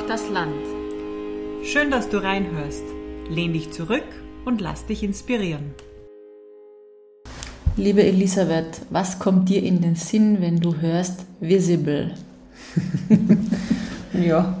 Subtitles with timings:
[0.00, 0.54] Braucht das Land.
[1.62, 2.84] Schön, dass du reinhörst.
[3.28, 4.04] Lehn dich zurück
[4.46, 5.74] und lass dich inspirieren.
[7.76, 12.14] Liebe Elisabeth, was kommt dir in den Sinn, wenn du hörst Visible?
[14.14, 14.54] ja,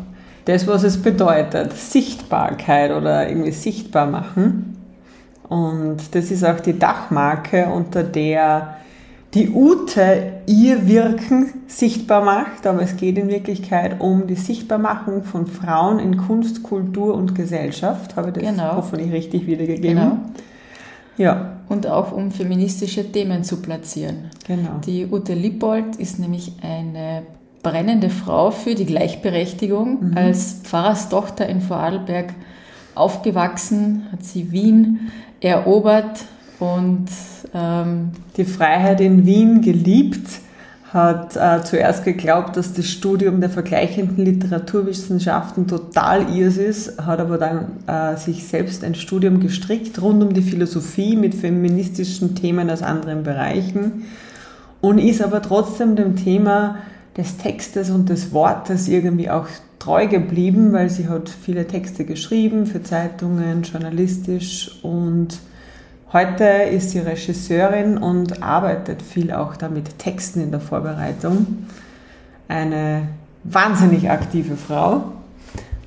[0.44, 4.76] das, was es bedeutet, Sichtbarkeit oder irgendwie sichtbar machen.
[5.48, 8.76] Und das ist auch die Dachmarke, unter der
[9.34, 15.46] die Ute ihr Wirken sichtbar macht, aber es geht in Wirklichkeit um die Sichtbarmachung von
[15.46, 18.16] Frauen in Kunst, Kultur und Gesellschaft.
[18.16, 18.76] Habe ich das genau.
[18.76, 19.96] hoffentlich richtig wiedergegeben?
[19.96, 20.18] Genau.
[21.16, 21.58] Ja.
[21.68, 24.30] Und auch um feministische Themen zu platzieren.
[24.48, 24.80] Genau.
[24.84, 27.22] Die Ute Lippold ist nämlich eine
[27.62, 30.10] brennende Frau für die Gleichberechtigung.
[30.10, 30.16] Mhm.
[30.16, 32.34] Als Pfarrerstochter in Vorarlberg
[32.96, 36.24] aufgewachsen, hat sie Wien erobert
[36.60, 37.06] und
[37.54, 40.28] ähm, die Freiheit in Wien geliebt,
[40.92, 47.38] hat äh, zuerst geglaubt, dass das Studium der vergleichenden Literaturwissenschaften total ihrs ist, hat aber
[47.38, 52.82] dann äh, sich selbst ein Studium gestrickt rund um die Philosophie mit feministischen Themen aus
[52.82, 54.04] anderen Bereichen
[54.80, 56.76] und ist aber trotzdem dem Thema
[57.16, 59.46] des Textes und des Wortes irgendwie auch
[59.78, 65.38] treu geblieben, weil sie hat viele Texte geschrieben für Zeitungen, journalistisch und
[66.12, 71.66] heute ist sie Regisseurin und arbeitet viel auch da mit Texten in der Vorbereitung.
[72.48, 73.08] Eine
[73.44, 75.12] wahnsinnig aktive Frau,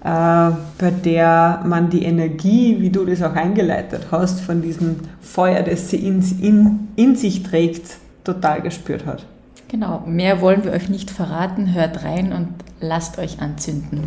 [0.03, 5.61] äh, bei der man die Energie, wie du das auch eingeleitet hast, von diesem Feuer,
[5.61, 9.25] das sie in, in, in sich trägt, total gespürt hat.
[9.67, 11.73] Genau, mehr wollen wir euch nicht verraten.
[11.73, 14.03] Hört rein und lasst euch anzünden.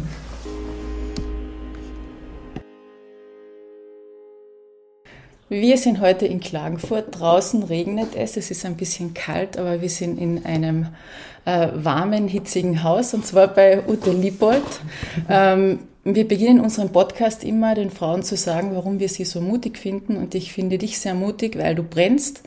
[5.48, 7.20] Wir sind heute in Klagenfurt.
[7.20, 8.37] Draußen regnet es.
[8.37, 10.88] Es ist ein bisschen kalt, aber wir sind in einem
[11.44, 14.65] äh, warmen, hitzigen Haus und zwar bei Ute Liebold.
[15.28, 19.78] Ähm, wir beginnen unseren Podcast immer den Frauen zu sagen, warum wir sie so mutig
[19.78, 20.16] finden.
[20.16, 22.43] Und ich finde dich sehr mutig, weil du brennst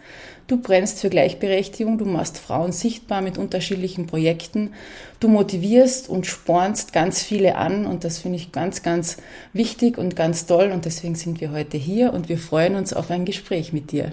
[0.49, 4.71] Du brennst für Gleichberechtigung, du machst Frauen sichtbar mit unterschiedlichen Projekten,
[5.19, 9.17] du motivierst und spornst ganz viele an und das finde ich ganz, ganz
[9.53, 13.11] wichtig und ganz toll und deswegen sind wir heute hier und wir freuen uns auf
[13.11, 14.11] ein Gespräch mit dir.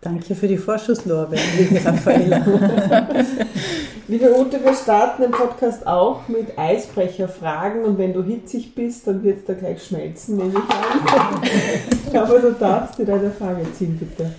[0.00, 2.38] Danke für die Vorschusslorbeeren, liebe Raffaella.
[4.08, 9.22] liebe Ute, wir starten den Podcast auch mit Eisbrecherfragen und wenn du hitzig bist, dann
[9.22, 12.18] wird es da gleich schmelzen, nehme ich an.
[12.18, 14.32] Aber du darfst dir deine Frage ziehen, bitte.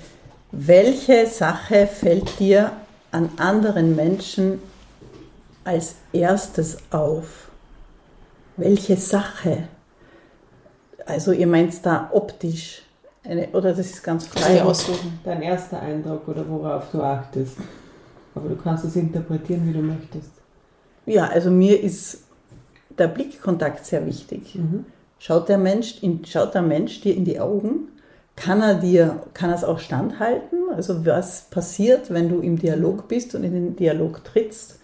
[0.51, 2.71] Welche Sache fällt dir
[3.11, 4.61] an anderen Menschen
[5.63, 7.49] als erstes auf?
[8.55, 9.67] Welche Sache?
[11.05, 12.81] Also ihr meint da optisch,
[13.23, 15.19] eine, oder das ist ganz frei aussuchen.
[15.23, 17.57] Dein erster Eindruck oder worauf du achtest.
[18.33, 20.31] Aber du kannst es interpretieren, wie du möchtest.
[21.05, 22.23] Ja, also mir ist
[22.97, 24.55] der Blickkontakt sehr wichtig.
[24.55, 24.85] Mhm.
[25.19, 27.89] Schaut, der Mensch in, schaut der Mensch dir in die Augen
[28.37, 30.69] kann er dir, kann er es auch standhalten?
[30.73, 34.79] Also was passiert, wenn du im Dialog bist und in den Dialog trittst?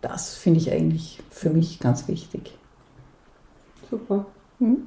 [0.00, 2.56] Das finde ich eigentlich für mich ganz wichtig.
[3.90, 4.24] Super.
[4.58, 4.86] Hm?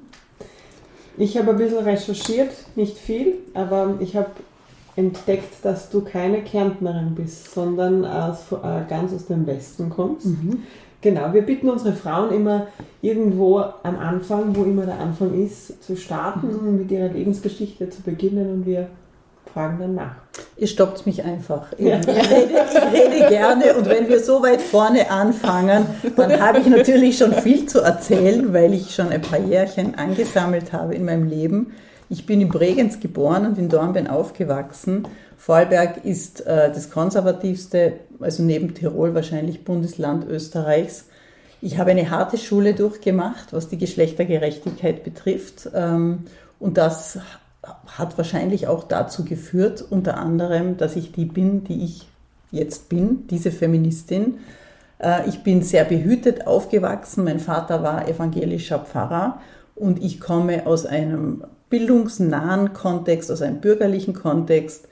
[1.18, 4.32] Ich habe ein bisschen recherchiert, nicht viel, aber ich habe
[4.96, 10.28] entdeckt, dass du keine Kärntnerin bist, sondern aus, äh, ganz aus dem Westen kommst.
[10.28, 10.64] Mhm.
[11.02, 12.68] Genau, wir bitten unsere Frauen immer
[13.02, 16.78] irgendwo am Anfang, wo immer der Anfang ist, zu starten, mhm.
[16.78, 18.88] mit ihrer Lebensgeschichte zu beginnen und wir
[19.54, 20.16] fragen dann nach.
[20.58, 21.68] Ihr stoppt mich einfach.
[21.78, 21.96] Ich, ja.
[21.98, 25.86] rede, ich rede gerne und wenn wir so weit vorne anfangen,
[26.18, 30.74] dann habe ich natürlich schon viel zu erzählen, weil ich schon ein paar Jährchen angesammelt
[30.74, 31.74] habe in meinem Leben.
[32.10, 35.08] Ich bin in Bregenz geboren und in Dornbirn aufgewachsen.
[35.38, 41.06] Vorarlberg ist äh, das konservativste, also neben Tirol wahrscheinlich Bundesland Österreichs.
[41.62, 45.70] Ich habe eine harte Schule durchgemacht, was die Geschlechtergerechtigkeit betrifft.
[45.74, 46.26] Ähm,
[46.60, 47.20] und das
[47.88, 52.08] hat wahrscheinlich auch dazu geführt, unter anderem, dass ich die bin, die ich
[52.52, 54.36] jetzt bin, diese Feministin.
[55.00, 57.24] Äh, ich bin sehr behütet aufgewachsen.
[57.24, 59.42] Mein Vater war evangelischer Pfarrer
[59.76, 64.88] und ich komme aus einem bildungsnahen Kontext, aus einem bürgerlichen Kontext.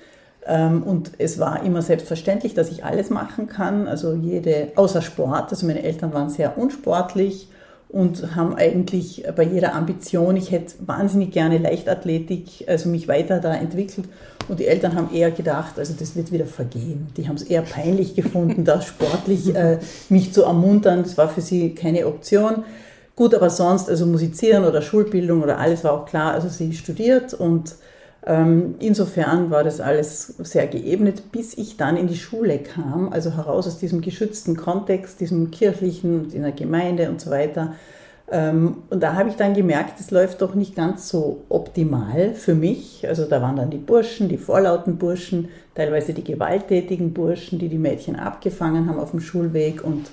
[0.45, 5.51] Ähm, und es war immer selbstverständlich, dass ich alles machen kann, also jede, außer Sport.
[5.51, 7.47] Also meine Eltern waren sehr unsportlich
[7.93, 13.53] und haben eigentlich bei jeder Ambition, ich hätte wahnsinnig gerne Leichtathletik, also mich weiter da
[13.53, 14.07] entwickelt.
[14.49, 17.07] Und die Eltern haben eher gedacht, also das wird wieder vergehen.
[17.15, 19.77] Die haben es eher peinlich gefunden, da sportlich äh,
[20.09, 21.03] mich zu ermuntern.
[21.03, 22.63] Das war für sie keine Option.
[23.15, 26.33] Gut, aber sonst, also musizieren oder Schulbildung oder alles war auch klar.
[26.33, 27.75] Also sie studiert und
[28.25, 33.35] Ähm, insofern war das alles sehr geebnet, bis ich dann in die Schule kam, also
[33.35, 37.73] heraus aus diesem geschützten Kontext, diesem kirchlichen, in der Gemeinde und so weiter.
[38.31, 42.55] Ähm, und da habe ich dann gemerkt, es läuft doch nicht ganz so optimal für
[42.55, 43.05] mich.
[43.09, 47.77] Also da waren dann die Burschen, die vorlauten Burschen, teilweise die gewalttätigen Burschen, die die
[47.77, 50.11] Mädchen abgefangen haben auf dem Schulweg und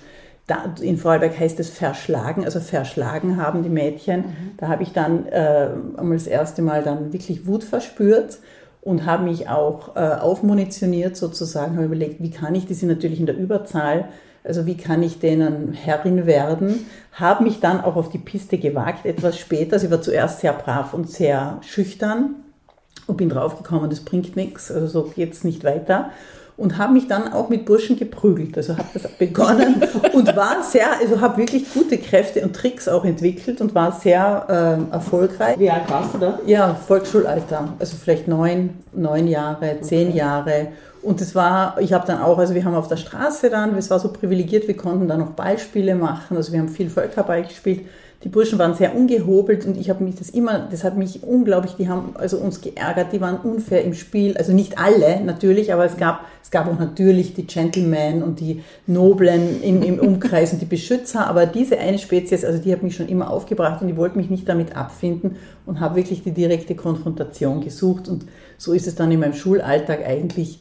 [0.51, 4.21] da, in Vorarlberg heißt es verschlagen, also verschlagen haben die Mädchen.
[4.21, 4.51] Mhm.
[4.57, 8.39] Da habe ich dann äh, einmal das erste Mal dann wirklich Wut verspürt
[8.83, 13.21] und habe mich auch äh, aufmunitioniert sozusagen, habe überlegt, wie kann ich, die sind natürlich
[13.21, 14.09] in der Überzahl,
[14.43, 19.07] also wie kann ich denen Herrin werden, habe mich dann auch auf die Piste gewagt,
[19.07, 19.79] etwas später.
[19.79, 22.37] Sie war zuerst sehr brav und sehr schüchtern
[23.07, 26.11] und bin draufgekommen, das bringt nichts, also so geht es nicht weiter
[26.61, 28.55] und habe mich dann auch mit Burschen geprügelt.
[28.55, 33.07] Also habe das begonnen und war sehr, also habe wirklich gute Kräfte und Tricks auch
[33.07, 34.45] entwickelt und war sehr
[34.91, 35.59] äh, erfolgreich.
[35.59, 36.39] Wie alt warst du da?
[36.45, 40.19] Ja, Volksschulalter, also vielleicht neun, neun Jahre, zehn okay.
[40.19, 40.69] Jahre.
[41.01, 43.89] Und es war, ich habe dann auch, also wir haben auf der Straße dann, es
[43.89, 47.87] war so privilegiert, wir konnten da noch Ballspiele machen, also wir haben viel Völkerball gespielt
[48.23, 51.77] die Burschen waren sehr ungehobelt und ich habe mich das immer, das hat mich unglaublich,
[51.79, 55.87] die haben also uns geärgert, die waren unfair im Spiel, also nicht alle natürlich, aber
[55.87, 60.61] es gab, es gab auch natürlich die Gentlemen und die Noblen im, im Umkreis und
[60.61, 63.97] die Beschützer, aber diese eine Spezies, also die hat mich schon immer aufgebracht und die
[63.97, 68.27] wollte mich nicht damit abfinden und habe wirklich die direkte Konfrontation gesucht und
[68.59, 70.61] so ist es dann in meinem Schulalltag eigentlich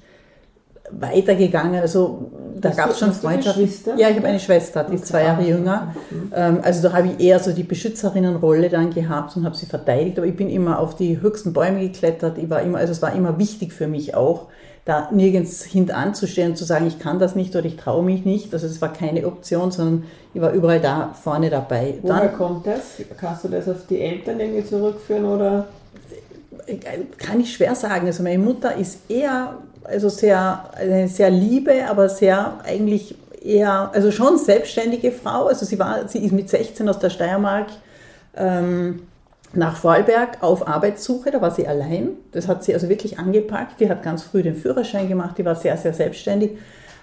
[0.92, 1.80] weitergegangen.
[1.82, 3.98] Also da gab es schon Freundschaften.
[3.98, 5.94] Ja, ich habe eine Schwester, die ist zwei Jahre jünger.
[6.10, 6.60] Mhm.
[6.62, 10.18] Also da habe ich eher so die Beschützerinnenrolle dann gehabt und habe sie verteidigt.
[10.18, 12.38] Aber ich bin immer auf die höchsten Bäume geklettert.
[12.38, 14.48] Ich war immer, also es war immer wichtig für mich auch,
[14.86, 18.54] da nirgends hintanzustehen und zu sagen, ich kann das nicht oder ich traue mich nicht.
[18.54, 20.04] Also es war keine Option, sondern
[20.34, 21.96] ich war überall da vorne dabei.
[22.02, 22.82] Woher dann, kommt das?
[23.18, 25.68] Kannst du das auf die Eltern irgendwie zurückführen oder?
[27.18, 28.08] Kann ich schwer sagen.
[28.08, 34.12] Also meine Mutter ist eher also sehr, eine sehr liebe, aber sehr eigentlich eher, also
[34.12, 35.48] schon selbstständige Frau.
[35.48, 37.68] Also sie war, sie ist mit 16 aus der Steiermark
[38.36, 39.04] ähm,
[39.54, 42.12] nach Vorarlberg auf Arbeitssuche, da war sie allein.
[42.32, 43.80] Das hat sie also wirklich angepackt.
[43.80, 46.52] Die hat ganz früh den Führerschein gemacht, die war sehr, sehr selbstständig.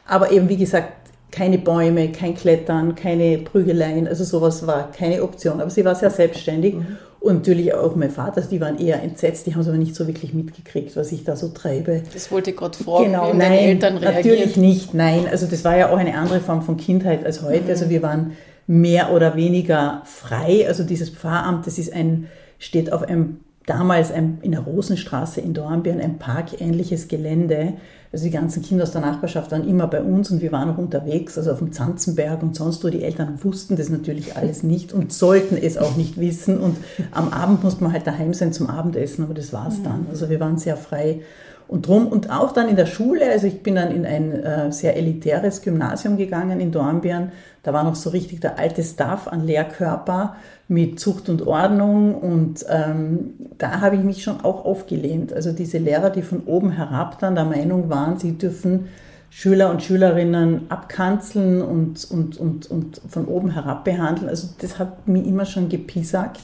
[0.07, 0.93] Aber eben, wie gesagt,
[1.37, 5.61] keine Bäume, kein Klettern, keine Prügeleien, also sowas war keine Option.
[5.61, 6.75] Aber sie war sehr selbstständig.
[6.75, 6.97] Mhm.
[7.21, 10.07] Und natürlich auch mein Vater, die waren eher entsetzt, die haben es aber nicht so
[10.07, 12.03] wirklich mitgekriegt, was ich da so treibe.
[12.15, 14.39] Das wollte ich gerade fragen, genau, wie nein, Eltern reagieren.
[14.39, 15.27] Natürlich nicht, nein.
[15.31, 17.65] Also das war ja auch eine andere Form von Kindheit als heute.
[17.65, 17.71] Mhm.
[17.71, 18.33] Also wir waren
[18.67, 20.67] mehr oder weniger frei.
[20.67, 22.29] Also dieses Pfarramt, das ist ein,
[22.59, 27.75] steht auf einem damals ein, in der Rosenstraße in Dornbirn ein parkähnliches Gelände.
[28.13, 30.79] Also die ganzen Kinder aus der Nachbarschaft waren immer bei uns und wir waren auch
[30.79, 32.89] unterwegs, also auf dem Zanzenberg und sonst wo.
[32.89, 36.59] Die Eltern wussten das natürlich alles nicht und sollten es auch nicht wissen.
[36.59, 36.77] Und
[37.11, 40.07] am Abend musste man halt daheim sein zum Abendessen, aber das war es dann.
[40.11, 41.21] Also wir waren sehr frei
[41.69, 42.07] und drum.
[42.07, 45.63] Und auch dann in der Schule, also ich bin dann in ein äh, sehr elitäres
[45.63, 47.33] Gymnasium gegangen in Dornbirn.
[47.63, 50.37] Da war noch so richtig der alte Staff an Lehrkörper
[50.69, 55.33] mit Zucht und Ordnung und ähm, da habe ich mich schon auch aufgelehnt.
[55.33, 58.89] Also diese Lehrer, die von oben herab dann der Meinung waren, sie dürfen
[59.31, 64.29] Schüler und Schülerinnen abkanzeln und, und, und, und von oben herab behandeln.
[64.29, 66.43] Also das hat mir immer schon gepiesackt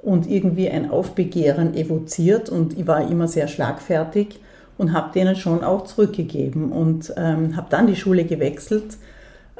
[0.00, 4.40] und irgendwie ein Aufbegehren evoziert und ich war immer sehr schlagfertig
[4.78, 8.96] und habe denen schon auch zurückgegeben und ähm, habe dann die Schule gewechselt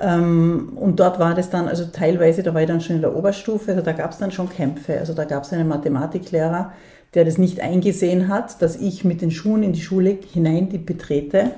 [0.03, 3.15] ähm, und dort war das dann, also teilweise, da war ich dann schon in der
[3.15, 4.99] Oberstufe, also da gab es dann schon Kämpfe.
[4.99, 6.73] Also da gab es einen Mathematiklehrer,
[7.15, 10.79] der das nicht eingesehen hat, dass ich mit den Schuhen in die Schule hinein die
[10.79, 11.53] betrete.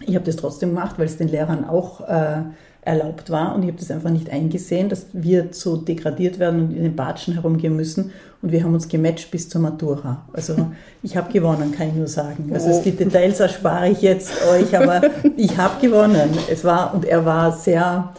[0.00, 2.42] Ich habe das trotzdem gemacht, weil es den Lehrern auch äh,
[2.82, 6.76] erlaubt war und ich habe das einfach nicht eingesehen, dass wir so degradiert werden und
[6.76, 8.12] in den Batschen herumgehen müssen
[8.46, 10.24] und wir haben uns gematcht bis zur Matura.
[10.32, 10.68] Also
[11.02, 12.48] ich habe gewonnen, kann ich nur sagen.
[12.54, 12.80] Also oh.
[12.84, 15.02] die Details erspare ich jetzt euch, aber
[15.36, 16.30] ich habe gewonnen.
[16.48, 18.12] Es war und er war sehr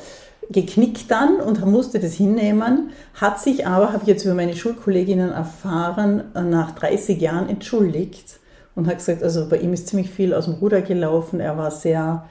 [0.50, 5.31] geknickt dann und musste das hinnehmen, hat sich aber, habe ich jetzt über meine Schulkolleginnen
[5.31, 8.41] erfahren, nach 30 Jahren entschuldigt
[8.75, 11.39] und hat gesagt, also bei ihm ist ziemlich viel aus dem Ruder gelaufen.
[11.39, 12.25] Er war sehr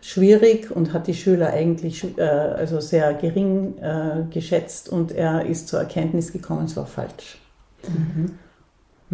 [0.00, 5.68] schwierig und hat die Schüler eigentlich äh, also sehr gering äh, geschätzt und er ist
[5.68, 7.41] zur Erkenntnis gekommen, es war falsch.
[7.88, 8.38] Mhm.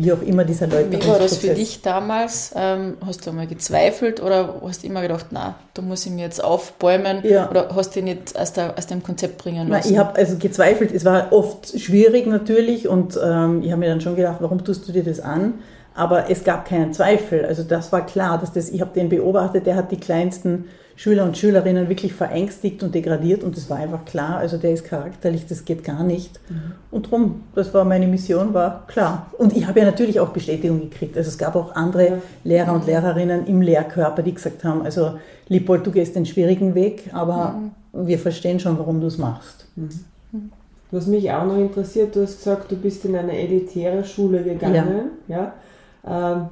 [0.00, 0.92] Wie auch immer dieser Leute.
[0.92, 2.52] Wie war das für dich damals?
[2.54, 6.22] Ähm, hast du einmal gezweifelt oder hast du immer gedacht, na, da muss ich mir
[6.22, 7.50] jetzt aufbäumen ja.
[7.50, 9.88] oder hast du ihn nicht aus, der, aus dem Konzept bringen lassen?
[9.88, 10.92] Na, ich habe also gezweifelt.
[10.92, 14.86] Es war oft schwierig natürlich und ähm, ich habe mir dann schon gedacht, warum tust
[14.86, 15.54] du dir das an?
[15.98, 17.44] Aber es gab keinen Zweifel.
[17.44, 21.24] Also das war klar, dass das, ich habe den beobachtet, der hat die kleinsten Schüler
[21.24, 24.38] und Schülerinnen wirklich verängstigt und degradiert und das war einfach klar.
[24.38, 26.38] Also der ist charakterlich, das geht gar nicht.
[26.48, 26.72] Mhm.
[26.92, 29.30] Und drum, das war meine Mission, war klar.
[29.38, 31.16] Und ich habe ja natürlich auch Bestätigung gekriegt.
[31.16, 32.18] Also es gab auch andere ja.
[32.44, 37.10] Lehrer und Lehrerinnen im Lehrkörper, die gesagt haben, also Liebold, du gehst den schwierigen Weg,
[37.12, 37.60] aber
[37.92, 38.06] mhm.
[38.06, 39.66] wir verstehen schon, warum du es machst.
[39.74, 39.90] Mhm.
[40.90, 45.10] Was mich auch noch interessiert, du hast gesagt, du bist in eine elitäre Schule gegangen.
[45.26, 45.36] Ja.
[45.36, 45.52] ja?
[46.06, 46.48] Ähm,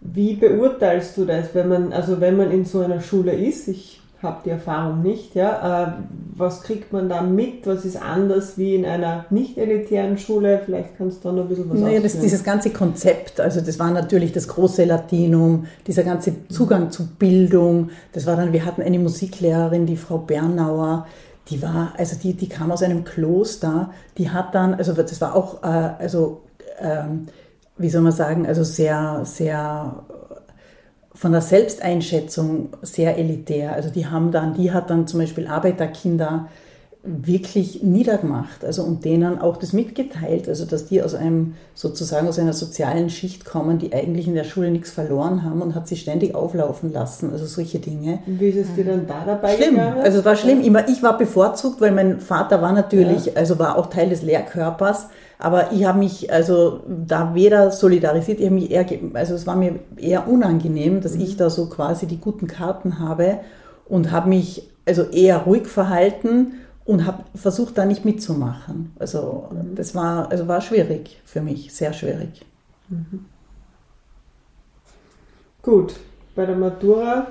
[0.00, 3.68] wie beurteilst du das, wenn man, also wenn man in so einer Schule ist?
[3.68, 5.84] Ich habe die Erfahrung nicht, ja.
[5.84, 5.92] Äh,
[6.36, 7.66] was kriegt man da mit?
[7.66, 10.60] Was ist anders wie in einer nicht elitären Schule?
[10.64, 13.78] Vielleicht kannst du da noch ein bisschen was naja, das, dieses ganze Konzept, also das
[13.78, 17.90] war natürlich das große Latinum, dieser ganze Zugang zu Bildung.
[18.12, 21.06] Das war dann, wir hatten eine Musiklehrerin, die Frau Bernauer,
[21.48, 25.34] die war, also die, die kam aus einem Kloster, die hat dann, also das war
[25.34, 26.42] auch, äh, also
[26.78, 27.26] ähm,
[27.80, 30.04] wie soll man sagen, also sehr, sehr
[31.14, 33.72] von der Selbsteinschätzung sehr elitär.
[33.72, 36.48] Also die haben dann, die hat dann zum Beispiel Arbeiterkinder
[37.02, 42.38] wirklich niedergemacht, also und denen auch das mitgeteilt, also dass die aus einem sozusagen aus
[42.38, 45.96] einer sozialen Schicht kommen, die eigentlich in der Schule nichts verloren haben und hat sie
[45.96, 48.18] ständig auflaufen lassen, also solche Dinge.
[48.26, 49.76] Und wie ist es dir dann da dabei schlimm.
[49.76, 50.02] gegangen?
[50.02, 50.60] Also es war schlimm.
[50.60, 53.32] Ich war bevorzugt, weil mein Vater war natürlich, ja.
[53.34, 55.06] also war auch Teil des Lehrkörpers,
[55.38, 59.56] aber ich habe mich also da weder solidarisiert, ich habe mich eher, also es war
[59.56, 61.22] mir eher unangenehm, dass mhm.
[61.22, 63.38] ich da so quasi die guten Karten habe
[63.88, 66.52] und habe mich also eher ruhig verhalten
[66.90, 68.92] und habe versucht, da nicht mitzumachen.
[68.98, 69.76] Also mhm.
[69.76, 72.44] das war, also war schwierig für mich, sehr schwierig.
[72.88, 73.26] Mhm.
[75.62, 75.94] Gut,
[76.34, 77.28] bei der Matura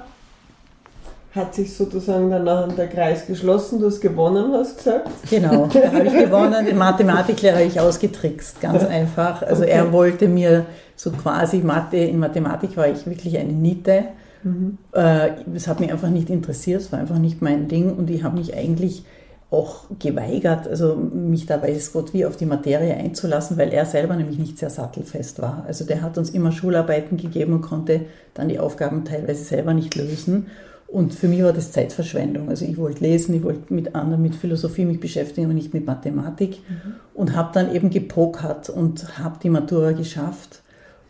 [1.35, 5.09] hat sich sozusagen dann der Kreis geschlossen, du hast gewonnen, hast gesagt?
[5.29, 9.41] Genau, da habe ich gewonnen, den Mathematiklehrer habe ich ausgetrickst, ganz einfach.
[9.41, 9.71] Also okay.
[9.71, 14.05] er wollte mir so quasi Mathe, in Mathematik war ich wirklich eine Niete.
[14.43, 14.77] Mhm.
[14.93, 18.23] Äh, es hat mich einfach nicht interessiert, es war einfach nicht mein Ding und ich
[18.23, 19.03] habe mich eigentlich
[19.51, 24.15] auch geweigert, also mich da weiß Gott wie auf die Materie einzulassen, weil er selber
[24.15, 25.63] nämlich nicht sehr sattelfest war.
[25.67, 28.01] Also der hat uns immer Schularbeiten gegeben und konnte
[28.35, 30.47] dann die Aufgaben teilweise selber nicht lösen.
[30.87, 32.49] Und für mich war das Zeitverschwendung.
[32.49, 35.85] Also ich wollte lesen, ich wollte mit anderen, mit Philosophie mich beschäftigen, aber nicht mit
[35.85, 36.59] Mathematik.
[36.67, 36.93] Mhm.
[37.13, 40.61] Und habe dann eben gepokert und habe die Matura geschafft.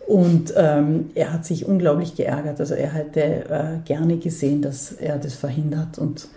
[0.06, 2.60] Und ähm, er hat sich unglaublich geärgert.
[2.60, 5.98] Also er hätte äh, gerne gesehen, dass er das verhindert.
[5.98, 6.28] Und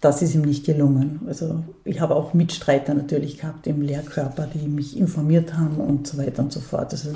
[0.00, 1.20] das ist ihm nicht gelungen.
[1.26, 6.16] Also ich habe auch Mitstreiter natürlich gehabt im Lehrkörper, die mich informiert haben und so
[6.16, 6.92] weiter und so fort.
[6.92, 7.10] Also,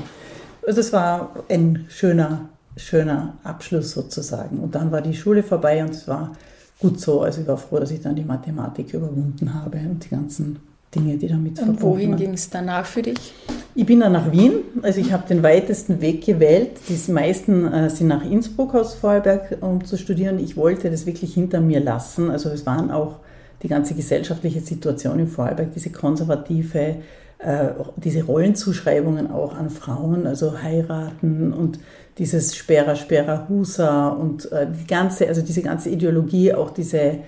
[0.66, 4.58] also es war ein schöner, schöner Abschluss sozusagen.
[4.58, 6.32] Und dann war die Schule vorbei und es war
[6.78, 7.22] gut so.
[7.22, 10.58] Also ich war froh, dass ich dann die Mathematik überwunden habe und die ganzen
[10.94, 13.34] Dinge, die damit Und wohin ging es danach für dich?
[13.74, 16.78] Ich bin dann nach Wien, also ich habe den weitesten Weg gewählt.
[16.88, 20.38] Die meisten äh, sind nach Innsbruck aus Vorarlberg, um zu studieren.
[20.38, 22.30] Ich wollte das wirklich hinter mir lassen.
[22.30, 23.16] Also es waren auch
[23.64, 26.96] die ganze gesellschaftliche Situation in Vorarlberg, diese konservative,
[27.38, 31.80] äh, diese Rollenzuschreibungen auch an Frauen, also heiraten und
[32.18, 37.18] dieses Sperrer, Sperrer, Husa und äh, die ganze, also diese ganze Ideologie, auch diese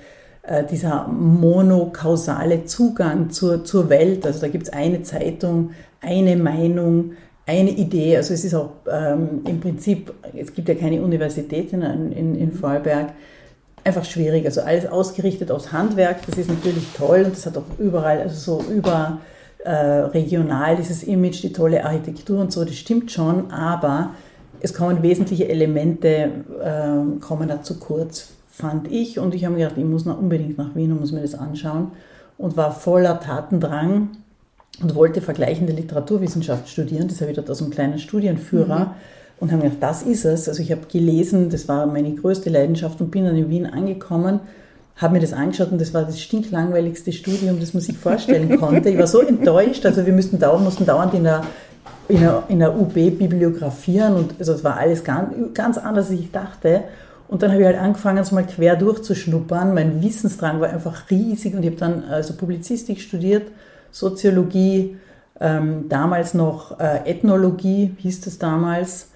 [0.71, 4.25] dieser monokausale Zugang zur, zur Welt.
[4.27, 7.13] Also da gibt es eine Zeitung, eine Meinung,
[7.47, 8.17] eine Idee.
[8.17, 12.53] Also es ist auch ähm, im Prinzip, es gibt ja keine Universität in, in, in
[12.53, 13.13] Vorarlberg,
[13.85, 14.45] einfach schwierig.
[14.45, 18.61] Also alles ausgerichtet aufs Handwerk, das ist natürlich toll und das hat auch überall, also
[18.61, 19.21] so über
[19.65, 24.11] äh, regional dieses Image, die tolle Architektur und so, das stimmt schon, aber
[24.61, 26.09] es kommen wesentliche Elemente,
[26.63, 29.19] äh, kommen da zu kurz fand ich.
[29.19, 31.35] Und ich habe mir gedacht, ich muss noch unbedingt nach Wien und muss mir das
[31.35, 31.93] anschauen.
[32.39, 34.11] Und war voller Tatendrang
[34.83, 37.09] und wollte vergleichende Literaturwissenschaft studieren.
[37.09, 38.79] Das habe ich dort aus einem kleinen Studienführer.
[38.79, 38.91] Mhm.
[39.39, 40.49] Und habe mir gedacht, das ist es.
[40.49, 44.41] Also ich habe gelesen, das war meine größte Leidenschaft und bin dann in Wien angekommen
[44.97, 48.89] habe mir das angeschaut und das war das stinklangweiligste Studium, das man sich vorstellen konnte.
[48.89, 51.45] Ich war so enttäuscht, also wir mussten dauernd, mussten dauernd in der,
[52.09, 56.19] in der, in der UB bibliografieren und also es war alles ganz, ganz anders, als
[56.19, 56.85] ich dachte.
[57.29, 59.75] Und dann habe ich halt angefangen, so mal quer durchzuschnuppern.
[59.75, 63.51] Mein Wissensdrang war einfach riesig und ich habe dann also Publizistik studiert,
[63.91, 64.97] Soziologie,
[65.41, 69.09] ähm, damals noch äh, Ethnologie hieß das damals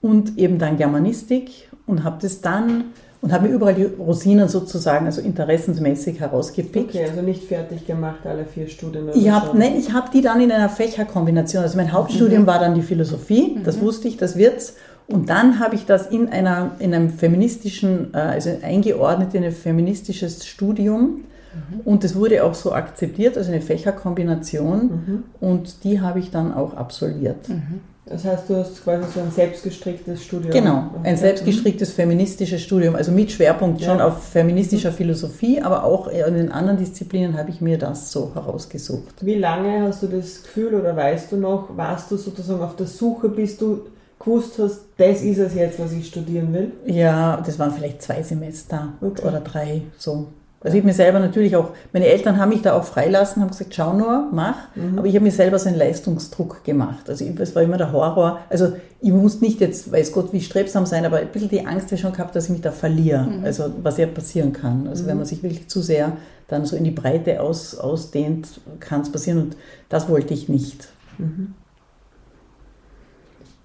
[0.00, 2.84] und eben dann Germanistik und habe das dann
[3.22, 6.90] und habe mir überall die Rosinen sozusagen, also interessensmäßig herausgepickt.
[6.90, 9.10] Okay, also nicht fertig gemacht, alle vier Studien.
[9.14, 11.62] Ich habe nein, ich habe die dann in einer Fächerkombination.
[11.62, 12.46] Also mein Hauptstudium mhm.
[12.46, 13.82] war dann die Philosophie, das mhm.
[13.82, 14.76] wusste ich, das wird's.
[15.08, 19.52] Und dann habe ich das in, einer, in einem feministischen, äh, also eingeordnet in ein
[19.52, 21.22] feministisches Studium
[21.56, 21.80] Mhm.
[21.84, 24.82] Und es wurde auch so akzeptiert, also eine Fächerkombination.
[24.82, 25.24] Mhm.
[25.40, 27.48] Und die habe ich dann auch absolviert.
[27.48, 27.80] Mhm.
[28.08, 30.52] Das heißt, du hast quasi so ein selbstgestricktes Studium.
[30.52, 34.06] Genau, ein selbstgestricktes feministisches Studium, also mit Schwerpunkt schon ja.
[34.06, 39.12] auf feministischer Philosophie, aber auch in den anderen Disziplinen habe ich mir das so herausgesucht.
[39.22, 42.86] Wie lange hast du das Gefühl oder weißt du noch, warst du sozusagen auf der
[42.86, 43.80] Suche, bis du
[44.18, 46.72] gewusst hast, das ist es jetzt, was ich studieren will?
[46.86, 49.26] Ja, das waren vielleicht zwei Semester okay.
[49.26, 50.28] oder drei, so.
[50.66, 53.50] Also ich habe mir selber natürlich auch, meine Eltern haben mich da auch freilassen, haben
[53.50, 54.74] gesagt, schau nur, mach.
[54.74, 54.98] Mhm.
[54.98, 57.08] Aber ich habe mir selber so einen Leistungsdruck gemacht.
[57.08, 58.40] Also es war immer der Horror.
[58.48, 61.92] Also ich muss nicht jetzt, weiß Gott, wie strebsam sein, aber ein bisschen die Angst
[61.92, 63.24] ja schon gehabt, dass ich mich da verliere.
[63.24, 63.44] Mhm.
[63.44, 64.88] Also was ja passieren kann.
[64.88, 65.08] Also mhm.
[65.08, 66.16] wenn man sich wirklich zu sehr
[66.48, 69.38] dann so in die Breite aus, ausdehnt, kann es passieren.
[69.38, 69.56] Und
[69.88, 70.88] das wollte ich nicht.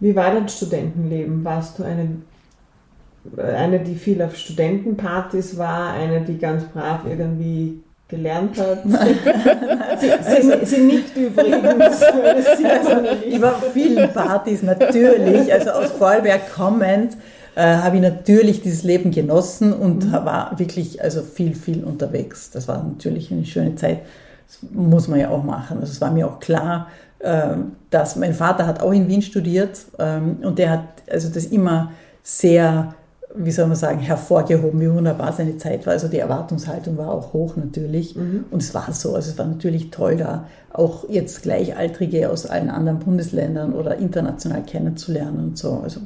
[0.02, 1.46] Wie war dein Studentenleben?
[1.46, 2.18] Warst du eine
[3.38, 8.84] eine, die viel auf Studentenpartys war, eine, die ganz brav irgendwie gelernt hat.
[10.00, 12.02] sie, sie, nickt übrigens.
[13.26, 17.16] ich war auf vielen Partys natürlich, also aus Vorarlberg kommend,
[17.56, 20.12] äh, habe ich natürlich dieses Leben genossen und mhm.
[20.12, 22.52] war wirklich also viel, viel unterwegs.
[22.52, 24.00] Das war natürlich eine schöne Zeit.
[24.48, 25.80] Das muss man ja auch machen.
[25.80, 26.88] Also es war mir auch klar,
[27.90, 31.92] dass mein Vater hat auch in Wien studiert ähm, und der hat also das immer
[32.24, 32.96] sehr
[33.36, 35.94] wie soll man sagen, hervorgehoben, wie wunderbar seine Zeit war.
[35.94, 38.16] Also die Erwartungshaltung war auch hoch natürlich.
[38.16, 38.46] Mhm.
[38.52, 39.16] Und es war so.
[39.16, 44.64] Also es war natürlich toll, da auch jetzt Gleichaltrige aus allen anderen Bundesländern oder international
[44.64, 45.80] kennenzulernen und so.
[45.84, 46.02] Also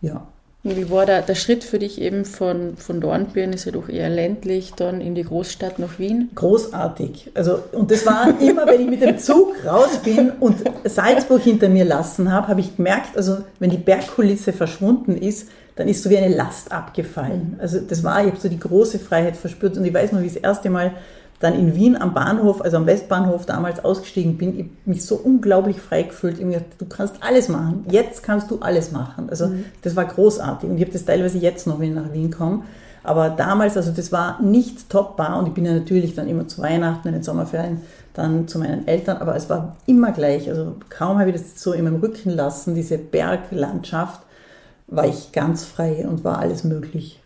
[0.00, 0.26] ja.
[0.62, 4.10] Wie war da der Schritt für dich eben von, von Dornbirn, ist ja doch eher
[4.10, 6.28] ländlich, dann in die Großstadt nach Wien?
[6.34, 7.30] Großartig.
[7.32, 11.70] Also, und das war immer, wenn ich mit dem Zug raus bin und Salzburg hinter
[11.70, 16.10] mir lassen habe, habe ich gemerkt, also wenn die Bergkulisse verschwunden ist, dann ist so
[16.10, 17.52] wie eine Last abgefallen.
[17.54, 17.60] Mhm.
[17.60, 20.28] Also das war, ich habe so die große Freiheit verspürt und ich weiß noch, wie
[20.28, 20.92] das erste Mal
[21.40, 25.80] dann in Wien am Bahnhof, also am Westbahnhof damals ausgestiegen bin, ich mich so unglaublich
[25.80, 26.38] frei gefühlt.
[26.38, 27.86] Ich mir gedacht, du kannst alles machen.
[27.90, 29.30] Jetzt kannst du alles machen.
[29.30, 29.64] Also mhm.
[29.82, 32.64] das war großartig und ich habe das teilweise jetzt noch, wenn ich nach Wien komme.
[33.02, 36.60] Aber damals, also das war nicht toppbar und ich bin ja natürlich dann immer zu
[36.60, 37.80] Weihnachten, in den Sommerferien,
[38.12, 40.50] dann zu meinen Eltern, aber es war immer gleich.
[40.50, 44.20] Also kaum habe ich das so in meinem Rücken lassen, diese Berglandschaft
[44.86, 47.22] war ich ganz frei und war alles möglich.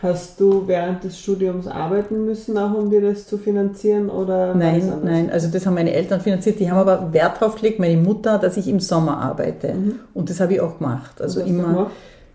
[0.00, 4.10] Hast du während des Studiums arbeiten müssen, auch um dir das zu finanzieren?
[4.10, 6.60] Oder nein, nein, also das haben meine Eltern finanziert.
[6.60, 9.74] Die haben aber Wert drauf gelegt, meine Mutter, dass ich im Sommer arbeite.
[9.74, 10.00] Mhm.
[10.14, 11.20] Und das habe ich auch gemacht.
[11.20, 11.90] Also immer.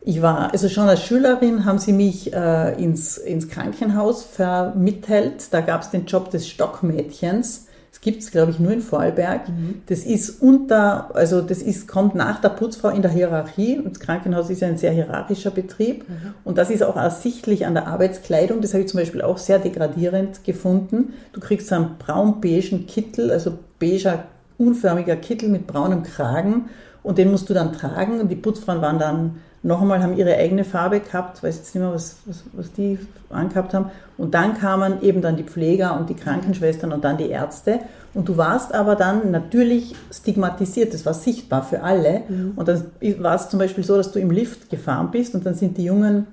[0.05, 5.45] Ich war, also schon als Schülerin haben sie mich äh, ins, ins Krankenhaus vermittelt.
[5.51, 7.67] Da gab es den Job des Stockmädchens
[8.01, 9.49] gibt es, glaube ich, nur in Vorarlberg.
[9.49, 9.81] Mhm.
[9.85, 13.81] Das ist unter, also das ist, kommt nach der Putzfrau in der Hierarchie.
[13.83, 16.07] Das Krankenhaus ist ja ein sehr hierarchischer Betrieb.
[16.09, 16.33] Mhm.
[16.43, 18.61] Und das ist auch ersichtlich an der Arbeitskleidung.
[18.61, 21.13] Das habe ich zum Beispiel auch sehr degradierend gefunden.
[21.33, 24.25] Du kriegst so einen braun-beigen Kittel, also beiger,
[24.57, 26.69] unförmiger Kittel mit braunem Kragen.
[27.03, 28.19] Und den musst du dann tragen.
[28.19, 31.81] Und die Putzfrauen waren dann noch einmal haben ihre eigene Farbe gehabt, weiß jetzt nicht
[31.81, 32.99] mehr, was, was, was die
[33.29, 33.89] angehabt haben.
[34.17, 37.79] Und dann kamen eben dann die Pfleger und die Krankenschwestern und dann die Ärzte.
[38.13, 42.23] Und du warst aber dann natürlich stigmatisiert, das war sichtbar für alle.
[42.27, 42.53] Mhm.
[42.57, 42.83] Und dann
[43.19, 45.85] war es zum Beispiel so, dass du im Lift gefahren bist und dann sind die
[45.85, 46.27] jungen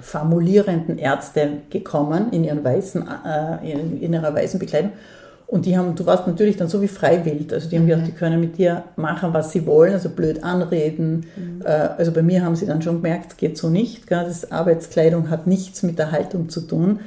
[0.00, 4.92] formulierenden Ärzte gekommen in, ihren weißen, äh, in, in ihrer weißen Bekleidung
[5.52, 7.52] und die haben, du warst natürlich dann so wie freiwillig.
[7.52, 7.88] Also die haben mhm.
[7.88, 11.26] gedacht, die können mit dir machen, was sie wollen, also blöd anreden.
[11.36, 11.60] Mhm.
[11.62, 14.10] Äh, also bei mir haben sie dann schon gemerkt, es geht so nicht.
[14.10, 17.00] Das Arbeitskleidung hat nichts mit der Haltung zu tun.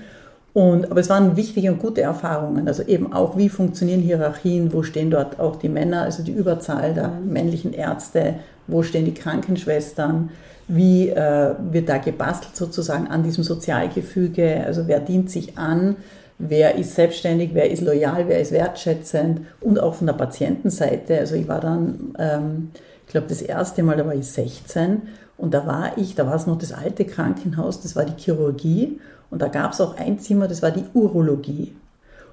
[0.54, 2.68] Und, aber es waren wichtige und gute Erfahrungen.
[2.68, 6.94] Also eben auch, wie funktionieren Hierarchien, wo stehen dort auch die Männer, also die Überzahl
[6.94, 7.34] der mhm.
[7.34, 8.36] männlichen Ärzte,
[8.68, 10.30] wo stehen die Krankenschwestern,
[10.68, 15.96] wie äh, wird da gebastelt sozusagen an diesem Sozialgefüge, also wer dient sich an
[16.38, 21.18] wer ist selbstständig, wer ist loyal, wer ist wertschätzend und auch von der Patientenseite.
[21.20, 22.72] Also ich war dann, ähm,
[23.06, 25.04] ich glaube, das erste Mal, da war ich 16
[25.38, 29.00] und da war ich, da war es noch das alte Krankenhaus, das war die Chirurgie
[29.30, 31.76] und da gab es auch ein Zimmer, das war die Urologie.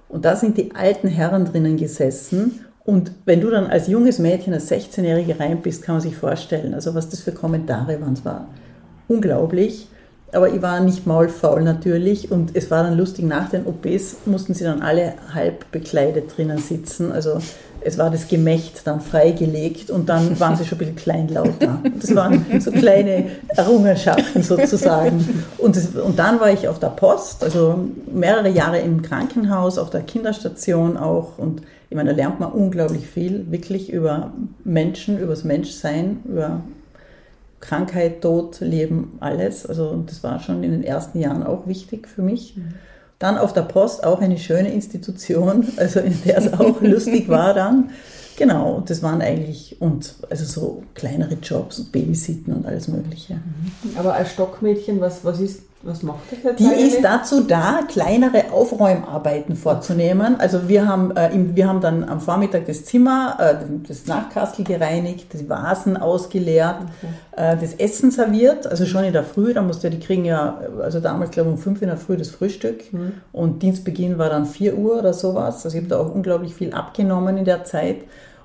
[0.08, 4.52] Und da sind die alten Herren drinnen gesessen und wenn du dann als junges Mädchen,
[4.52, 8.24] als 16-Jährige rein bist, kann man sich vorstellen, also was das für Kommentare waren, es
[8.24, 8.48] war
[9.08, 9.88] unglaublich.
[10.32, 14.54] Aber ich war nicht maulfaul natürlich und es war dann lustig, nach den OPs mussten
[14.54, 17.12] sie dann alle halb bekleidet drinnen sitzen.
[17.12, 17.38] Also
[17.84, 21.82] es war das Gemächt dann freigelegt und dann waren sie schon ein bisschen kleinlauter.
[22.00, 25.44] Das waren so kleine Errungenschaften sozusagen.
[25.58, 29.90] Und, das, und dann war ich auf der Post, also mehrere Jahre im Krankenhaus, auf
[29.90, 31.38] der Kinderstation auch.
[31.38, 34.32] Und ich meine, da lernt man unglaublich viel, wirklich über
[34.64, 36.60] Menschen, über das Menschsein, über
[37.62, 39.64] Krankheit, Tod, Leben, alles.
[39.64, 42.56] Also das war schon in den ersten Jahren auch wichtig für mich.
[42.56, 42.74] Mhm.
[43.18, 47.54] Dann auf der Post auch eine schöne Institution, also in der es auch lustig war
[47.54, 47.90] dann.
[48.36, 53.38] Genau, das waren eigentlich und also so kleinere Jobs und Babysitten und alles Mögliche.
[53.96, 56.94] Aber als Stockmädchen, was, was ist was macht das jetzt Die eigentlich?
[56.94, 60.36] ist dazu da, kleinere Aufräumarbeiten vorzunehmen.
[60.38, 63.54] Also wir haben, äh, wir haben dann am Vormittag das Zimmer, äh,
[63.88, 67.52] das Nachkastel gereinigt, die Vasen ausgeleert, okay.
[67.52, 71.00] äh, das Essen serviert, also schon in der Früh, da musste die kriegen ja, also
[71.00, 73.14] damals glaube ich um fünf in der Früh das Frühstück mhm.
[73.32, 75.64] und Dienstbeginn war dann vier Uhr oder sowas.
[75.64, 77.98] Also ich habe da auch unglaublich viel abgenommen in der Zeit.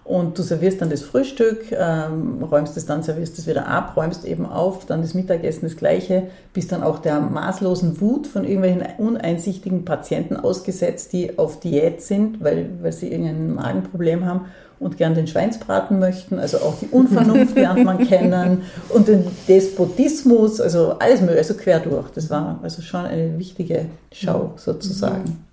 [0.07, 4.23] Und du servierst dann das Frühstück, ähm, räumst es dann, servierst es wieder ab, räumst
[4.23, 8.85] eben auf, dann das Mittagessen das gleiche, bist dann auch der maßlosen Wut von irgendwelchen
[8.99, 14.45] uneinsichtigen Patienten ausgesetzt, die auf Diät sind, weil, weil sie irgendein Magenproblem haben
[14.79, 20.61] und gern den Schweinsbraten möchten, also auch die Unvernunft lernt man kennen und den Despotismus,
[20.61, 22.09] also alles mögliche, also quer durch.
[22.11, 25.46] Das war also schon eine wichtige Schau sozusagen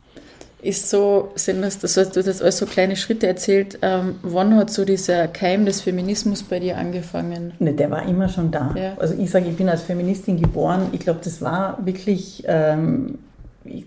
[0.64, 3.78] ist so, sind das, das hast du das alles so kleine Schritte erzählt.
[3.82, 7.52] Ähm, wann hat so dieser Keim des Feminismus bei dir angefangen?
[7.58, 8.74] Ne, der war immer schon da.
[8.76, 8.94] Ja.
[8.98, 10.88] Also ich sage, ich bin als Feministin geboren.
[10.92, 13.18] Ich glaube, das war wirklich, ähm,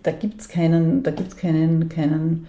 [0.03, 2.47] da gibt es keinen, da gibt's keinen, keinen,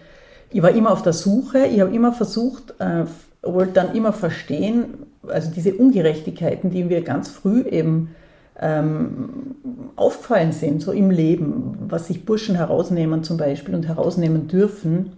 [0.51, 3.05] ich war immer auf der Suche, ich habe immer versucht, äh,
[3.43, 8.15] wollte dann immer verstehen, also diese Ungerechtigkeiten, die wir ganz früh eben
[8.61, 9.57] ähm,
[9.97, 15.13] aufgefallen sind, so im Leben, was sich Burschen herausnehmen zum Beispiel und herausnehmen dürfen.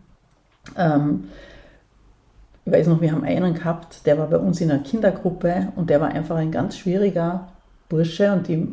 [0.76, 1.24] Ähm,
[2.64, 5.90] ich weiß noch, wir haben einen gehabt, der war bei uns in einer Kindergruppe und
[5.90, 7.48] der war einfach ein ganz schwieriger
[7.88, 8.68] Bursche und die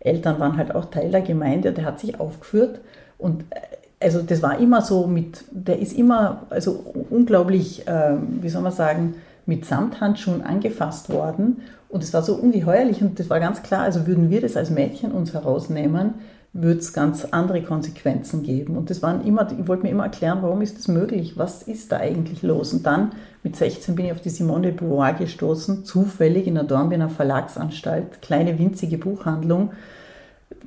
[0.00, 2.80] Eltern waren halt auch Teil der Gemeinde, der hat sich aufgeführt
[3.18, 3.60] und äh,
[4.04, 8.72] also das war immer so mit, der ist immer also unglaublich, äh, wie soll man
[8.72, 9.14] sagen,
[9.46, 14.06] mit Samthandschuhen angefasst worden und es war so ungeheuerlich und das war ganz klar, also
[14.06, 16.14] würden wir das als Mädchen uns herausnehmen,
[16.54, 18.76] würde es ganz andere Konsequenzen geben.
[18.76, 21.36] Und das waren immer, ich wollte mir immer erklären, warum ist das möglich?
[21.36, 22.72] Was ist da eigentlich los?
[22.72, 26.64] Und dann mit 16 bin ich auf die Simone de Beauvoir gestoßen, zufällig in der
[26.64, 29.72] Dornbirner Verlagsanstalt, kleine winzige Buchhandlung.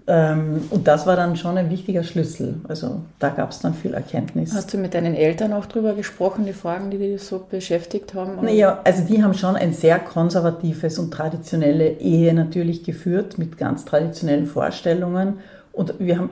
[0.07, 2.55] Ähm, und das war dann schon ein wichtiger Schlüssel.
[2.67, 4.53] Also da gab es dann viel Erkenntnis.
[4.53, 8.37] Hast du mit deinen Eltern auch darüber gesprochen, die Fragen, die dich so beschäftigt haben?
[8.43, 13.85] Naja, also die haben schon ein sehr konservatives und traditionelle Ehe natürlich geführt, mit ganz
[13.85, 15.39] traditionellen Vorstellungen.
[15.71, 16.29] Und wir haben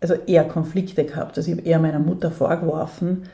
[0.00, 1.38] also eher Konflikte gehabt.
[1.38, 3.24] Also ich habe eher meiner Mutter vorgeworfen,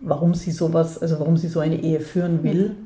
[0.00, 2.70] warum sie sowas, also warum sie so eine Ehe führen will.
[2.70, 2.83] Mhm.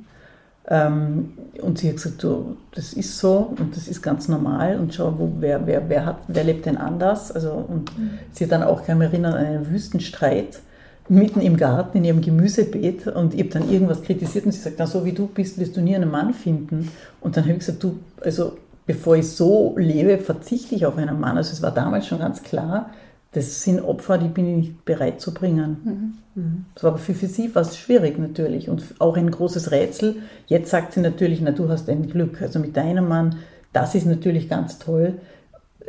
[0.71, 4.95] Ähm, und sie hat gesagt, du, das ist so und das ist ganz normal und
[4.95, 7.33] schau, wo, wer, wer, wer, hat, wer lebt denn anders?
[7.33, 8.11] Also, und mhm.
[8.33, 10.61] sie hat dann auch, kann mich erinnern, an einen Wüstenstreit
[11.09, 14.77] mitten im Garten in ihrem Gemüsebeet und ich habe dann irgendwas kritisiert und sie sagt,
[14.79, 16.91] na so wie du bist, wirst du nie einen Mann finden.
[17.21, 21.19] Und dann habe ich gesagt, du, also bevor ich so lebe, verzichte ich auf einen
[21.19, 21.39] Mann.
[21.39, 22.91] Also es war damals schon ganz klar,
[23.33, 25.77] das sind Opfer, die bin ich nicht bereit zu bringen.
[26.35, 26.43] Mhm.
[26.43, 26.65] Mhm.
[26.75, 30.17] Das war aber für, für sie war es schwierig natürlich und auch ein großes Rätsel.
[30.47, 32.41] Jetzt sagt sie natürlich, na du hast ein Glück.
[32.41, 33.37] Also mit deinem Mann,
[33.73, 35.15] das ist natürlich ganz toll.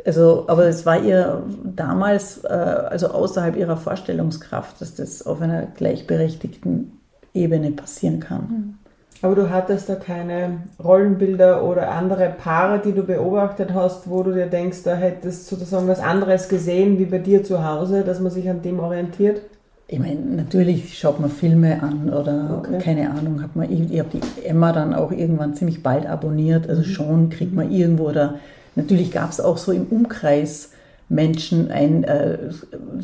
[0.04, 5.66] Also, aber es war ihr damals, äh, also außerhalb ihrer Vorstellungskraft, dass das auf einer
[5.66, 6.92] gleichberechtigten
[7.32, 8.40] Ebene passieren kann.
[8.40, 8.79] Mhm.
[9.22, 14.32] Aber du hattest da keine Rollenbilder oder andere Paare, die du beobachtet hast, wo du
[14.32, 18.20] dir denkst, da hättest du sozusagen was anderes gesehen wie bei dir zu Hause, dass
[18.20, 19.42] man sich an dem orientiert?
[19.88, 22.78] Ich meine, natürlich schaut man Filme an oder okay.
[22.78, 26.68] keine Ahnung, hat man, ich, ich habe die Emma dann auch irgendwann ziemlich bald abonniert,
[26.68, 26.86] also mhm.
[26.86, 28.36] schon kriegt man irgendwo oder
[28.76, 30.70] natürlich gab es auch so im Umkreis
[31.08, 32.38] Menschen, ein, äh,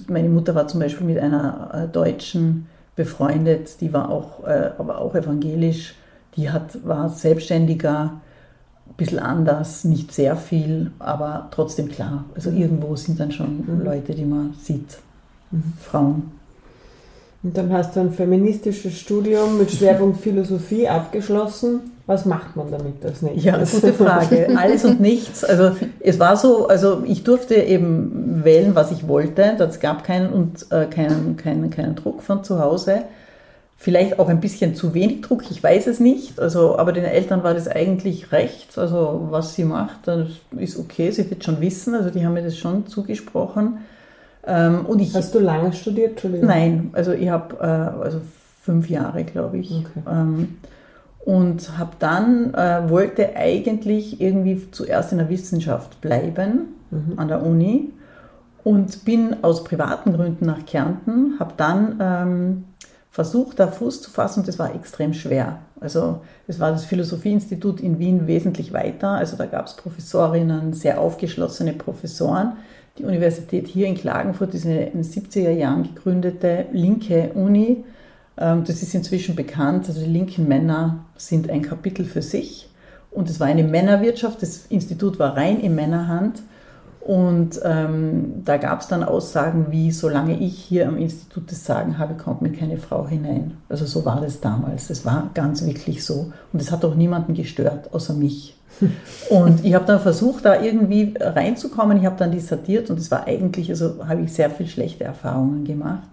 [0.07, 5.00] meine Mutter war zum Beispiel mit einer äh, Deutschen befreundet, die war auch, äh, aber
[5.00, 5.96] auch evangelisch
[6.37, 8.20] die hat, war selbstständiger,
[8.88, 12.25] ein bisschen anders, nicht sehr viel, aber trotzdem klar.
[12.35, 13.85] Also irgendwo sind dann schon mhm.
[13.85, 14.99] Leute, die man sieht,
[15.51, 15.72] mhm.
[15.81, 16.33] Frauen.
[17.42, 21.92] Und dann hast du ein feministisches Studium mit Schwerpunkt Philosophie abgeschlossen.
[22.07, 23.44] Was macht man damit als nächstes?
[23.44, 24.49] Ja, gute Frage.
[24.57, 25.44] Alles und nichts.
[25.44, 29.57] Also es war so, also ich durfte eben wählen, was ich wollte.
[29.59, 33.03] Es gab keinen und äh, keinen, keinen, keinen Druck von zu Hause.
[33.78, 36.40] Vielleicht auch ein bisschen zu wenig Druck, ich weiß es nicht.
[36.40, 38.76] Also, aber den Eltern war das eigentlich recht.
[38.78, 41.94] Also, was sie macht, das ist okay, sie wird schon wissen.
[41.94, 43.78] Also, die haben mir das schon zugesprochen.
[44.46, 46.22] Ähm, und ich, Hast du lange studiert?
[46.24, 48.20] Nein, also ich habe äh, also
[48.62, 49.70] fünf Jahre, glaube ich.
[49.70, 50.02] Okay.
[50.10, 50.56] Ähm,
[51.24, 57.18] und habe dann, äh, wollte eigentlich irgendwie zuerst in der Wissenschaft bleiben, mhm.
[57.18, 57.92] an der Uni.
[58.62, 62.64] Und bin aus privaten Gründen nach Kärnten, habe dann ähm,
[63.16, 65.61] versucht, da Fuß zu fassen und das war extrem schwer.
[65.81, 69.09] Also es war das Philosophieinstitut in Wien wesentlich weiter.
[69.09, 72.59] Also da gab es Professorinnen, sehr aufgeschlossene Professoren,
[72.98, 77.85] die Universität hier in Klagenfurt ist eine in den 70er Jahren gegründete linke Uni.
[78.37, 79.88] Ähm, das ist inzwischen bekannt.
[79.88, 82.68] Also die linken Männer sind ein Kapitel für sich.
[83.11, 84.42] Und es war eine Männerwirtschaft.
[84.42, 86.42] Das Institut war rein in Männerhand.
[87.07, 91.99] Und ähm, da gab es dann Aussagen wie, solange ich hier am Institut das Sagen
[91.99, 93.59] habe, kommt mir keine Frau hinein.
[93.69, 94.88] Also so war das damals.
[94.88, 96.33] Das war ganz wirklich so.
[96.53, 98.57] Und es hat auch niemanden gestört, außer mich.
[99.31, 101.97] Und ich habe dann versucht, da irgendwie reinzukommen.
[101.99, 105.64] Ich habe dann dissertiert und es war eigentlich, also habe ich sehr viel schlechte Erfahrungen
[105.64, 106.09] gemacht.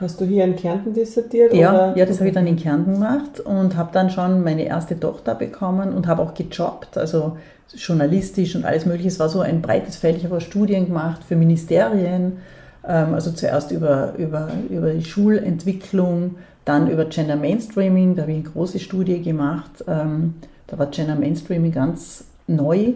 [0.00, 1.52] Hast du hier in Kärnten dissertiert?
[1.52, 1.96] Ja, oder?
[1.96, 5.34] ja das habe ich dann in Kärnten gemacht und habe dann schon meine erste Tochter
[5.34, 6.96] bekommen und habe auch gejobbt.
[6.96, 7.36] Also
[7.74, 9.08] journalistisch und alles Mögliche.
[9.08, 10.16] Es war so ein breites Feld.
[10.16, 12.38] Ich habe auch Studien gemacht für Ministerien,
[12.86, 18.38] ähm, also zuerst über, über, über die Schulentwicklung, dann über Gender Mainstreaming, da habe ich
[18.38, 19.84] eine große Studie gemacht.
[19.86, 20.34] Ähm,
[20.66, 22.92] da war Gender Mainstreaming ganz neu.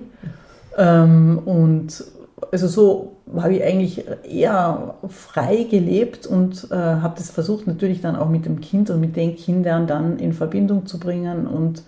[0.76, 2.04] Ähm, und
[2.52, 8.16] also so habe ich eigentlich eher frei gelebt und äh, habe das versucht natürlich dann
[8.16, 11.82] auch mit dem Kind und mit den Kindern dann in Verbindung zu bringen und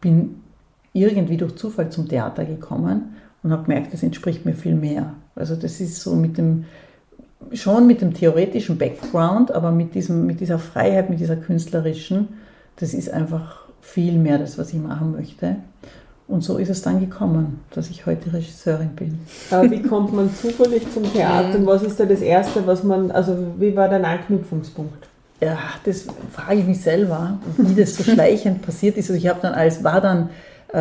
[0.00, 0.43] bin
[0.94, 5.12] irgendwie durch Zufall zum Theater gekommen und habe gemerkt, das entspricht mir viel mehr.
[5.34, 6.64] Also das ist so mit dem,
[7.52, 12.28] schon mit dem theoretischen Background, aber mit, diesem, mit dieser Freiheit, mit dieser künstlerischen,
[12.76, 15.56] das ist einfach viel mehr das, was ich machen möchte.
[16.26, 19.18] Und so ist es dann gekommen, dass ich heute Regisseurin bin.
[19.50, 23.10] Aber wie kommt man zufällig zum Theater und was ist da das Erste, was man,
[23.10, 25.08] also wie war dein Anknüpfungspunkt?
[25.42, 29.10] Ja, das frage ich mich selber, wie das so schleichend passiert ist.
[29.10, 30.30] Also ich habe dann als, war dann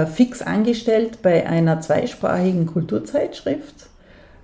[0.05, 3.87] fix angestellt bei einer zweisprachigen Kulturzeitschrift.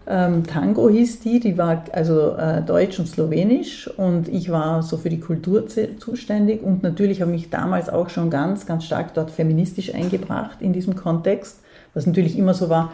[0.07, 4.97] Ähm, Tango hieß die, die war also äh, deutsch und slowenisch und ich war so
[4.97, 9.13] für die Kultur zuständig und natürlich habe ich mich damals auch schon ganz, ganz stark
[9.13, 11.59] dort feministisch eingebracht in diesem Kontext,
[11.93, 12.91] was natürlich immer so war,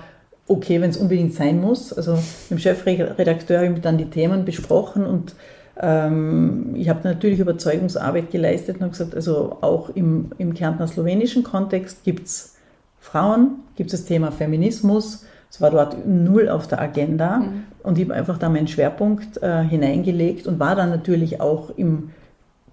[0.48, 1.94] okay, wenn es unbedingt sein muss.
[1.94, 2.16] Also
[2.50, 5.36] mit dem Chefredakteur habe ich dann die Themen besprochen und
[5.78, 12.06] ich habe natürlich Überzeugungsarbeit geleistet und habe gesagt, also auch im, im Kärntner slowenischen Kontext
[12.06, 12.56] gibt es
[13.00, 15.26] Frauen, gibt es das Thema Feminismus.
[15.52, 17.64] Es war dort null auf der Agenda mhm.
[17.84, 22.12] und ich habe einfach da meinen Schwerpunkt äh, hineingelegt und war dann natürlich auch im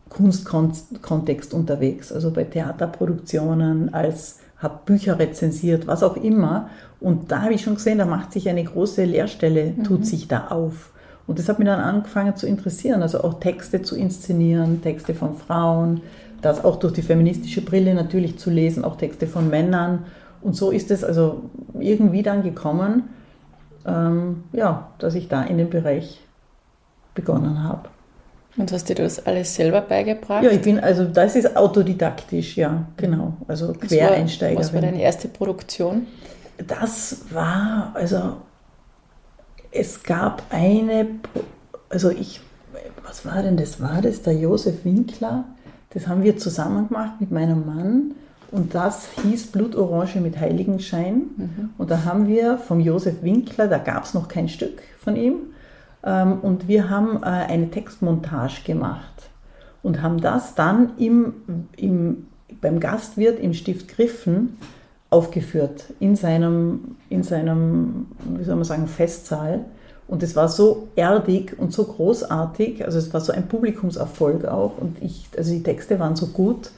[0.09, 6.71] Kunstkontext unterwegs, also bei Theaterproduktionen, als habe Bücher rezensiert, was auch immer.
[7.01, 10.05] Und da habe ich schon gesehen, da macht sich eine große Leerstelle, tut mhm.
[10.05, 10.92] sich da auf.
[11.27, 15.37] Und das hat mich dann angefangen zu interessieren, also auch Texte zu inszenieren, Texte von
[15.37, 16.01] Frauen,
[16.41, 20.05] das auch durch die feministische Brille natürlich zu lesen, auch Texte von Männern.
[20.41, 21.43] Und so ist es also
[21.79, 23.05] irgendwie dann gekommen,
[23.87, 26.21] ähm, ja, dass ich da in dem Bereich
[27.15, 27.89] begonnen habe.
[28.57, 30.43] Und hast du das alles selber beigebracht?
[30.43, 33.35] Ja, ich bin, also das ist autodidaktisch, ja, genau.
[33.49, 34.59] Also Quereinsteiger.
[34.59, 36.07] Was war deine erste Produktion?
[36.67, 38.37] Das war, also
[39.73, 41.07] es gab eine,
[41.89, 42.41] also ich,
[43.05, 43.81] was war denn das?
[43.81, 45.45] War das der Josef Winkler?
[45.91, 48.15] Das haben wir zusammen gemacht mit meinem Mann
[48.51, 51.23] und das hieß Blutorange mit Heiligenschein.
[51.37, 51.71] Mhm.
[51.79, 55.37] Und da haben wir vom Josef Winkler, da gab es noch kein Stück von ihm,
[56.05, 59.31] ähm, und wir haben äh, eine Textmontage gemacht
[59.83, 61.35] und haben das dann im,
[61.77, 62.27] im,
[62.61, 64.59] beim Gastwirt im Stift Griffen
[65.13, 69.67] aufgeführt in seinem, in seinem, wie soll man sagen, Festsaal.
[70.09, 74.79] Und es war so erdig und so großartig, also es war so ein Publikumserfolg auch.
[74.79, 76.71] Und ich, also die Texte waren so gut.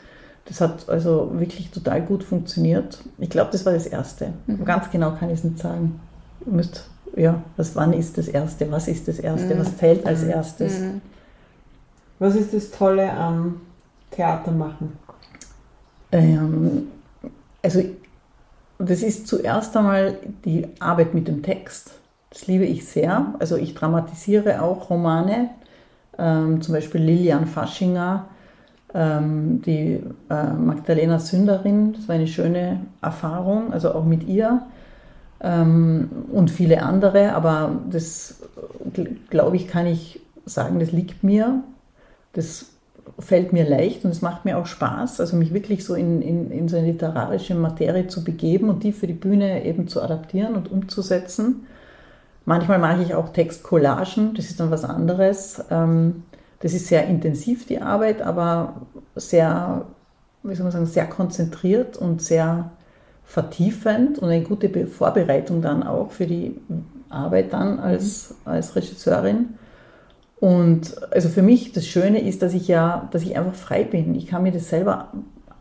[0.47, 2.99] Das hat also wirklich total gut funktioniert.
[3.19, 4.33] Ich glaube, das war das Erste.
[4.47, 4.65] Mhm.
[4.65, 6.01] Ganz genau kann ich es nicht sagen.
[6.45, 8.71] Ihr müsst, ja, was, wann ist das Erste?
[8.71, 9.55] Was ist das Erste?
[9.55, 9.61] Mhm.
[9.61, 10.31] Was zählt als mhm.
[10.31, 10.81] Erstes?
[10.81, 11.01] Mhm.
[12.19, 13.61] Was ist das Tolle am
[14.11, 14.93] Theater machen?
[16.13, 16.89] Ähm,
[17.63, 17.83] also
[18.91, 21.93] das ist zuerst einmal die Arbeit mit dem Text.
[22.31, 23.35] Das liebe ich sehr.
[23.39, 25.51] Also ich dramatisiere auch Romane,
[26.19, 28.27] ähm, zum Beispiel Lilian Faschinger,
[28.93, 31.93] ähm, die äh, Magdalena Sünderin.
[31.93, 34.63] Das war eine schöne Erfahrung, also auch mit ihr
[35.41, 37.35] ähm, und viele andere.
[37.35, 38.43] Aber das,
[39.31, 41.63] glaube ich, kann ich sagen, das liegt mir.
[42.33, 42.74] Das
[43.19, 46.51] fällt mir leicht und es macht mir auch Spaß, also mich wirklich so in, in,
[46.51, 50.55] in so eine literarische Materie zu begeben und die für die Bühne eben zu adaptieren
[50.55, 51.67] und umzusetzen.
[52.47, 55.65] Manchmal mache ich auch Textcollagen, das ist dann was anderes.
[55.71, 56.25] Ähm,
[56.61, 58.87] das ist sehr intensiv, die Arbeit, aber
[59.17, 59.85] sehr,
[60.43, 62.71] wie soll man sagen, sehr konzentriert und sehr
[63.25, 66.59] vertiefend und eine gute Vorbereitung dann auch für die
[67.11, 69.59] Arbeit dann als, als Regisseurin.
[70.45, 74.15] Und also für mich das Schöne ist, dass ich ja, dass ich einfach frei bin.
[74.15, 75.09] Ich kann mir das selber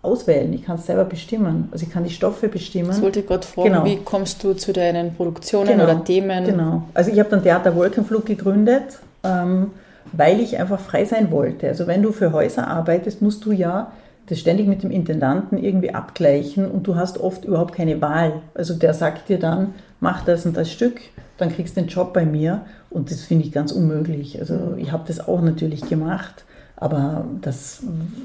[0.02, 1.70] auswählen, ich kann es selber bestimmen.
[1.72, 2.90] Also ich kann die Stoffe bestimmen.
[2.90, 3.86] Das wollte ich gerade fragen, Genau.
[3.86, 6.44] wie kommst du zu deinen Produktionen oder Themen?
[6.44, 6.84] Genau.
[6.94, 9.72] Also ich habe dann Theater Wolkenflug gegründet, ähm,
[10.12, 11.70] weil ich einfach frei sein wollte.
[11.70, 13.94] Also wenn du für Häuser arbeitest, musst du ja
[14.28, 18.42] das ständig mit dem Intendanten irgendwie abgleichen und du hast oft überhaupt keine Wahl.
[18.54, 21.00] Also der sagt dir dann, mach das und das Stück,
[21.38, 24.40] dann kriegst du den Job bei mir und das finde ich ganz unmöglich.
[24.40, 27.82] Also ich habe das auch natürlich gemacht, aber das,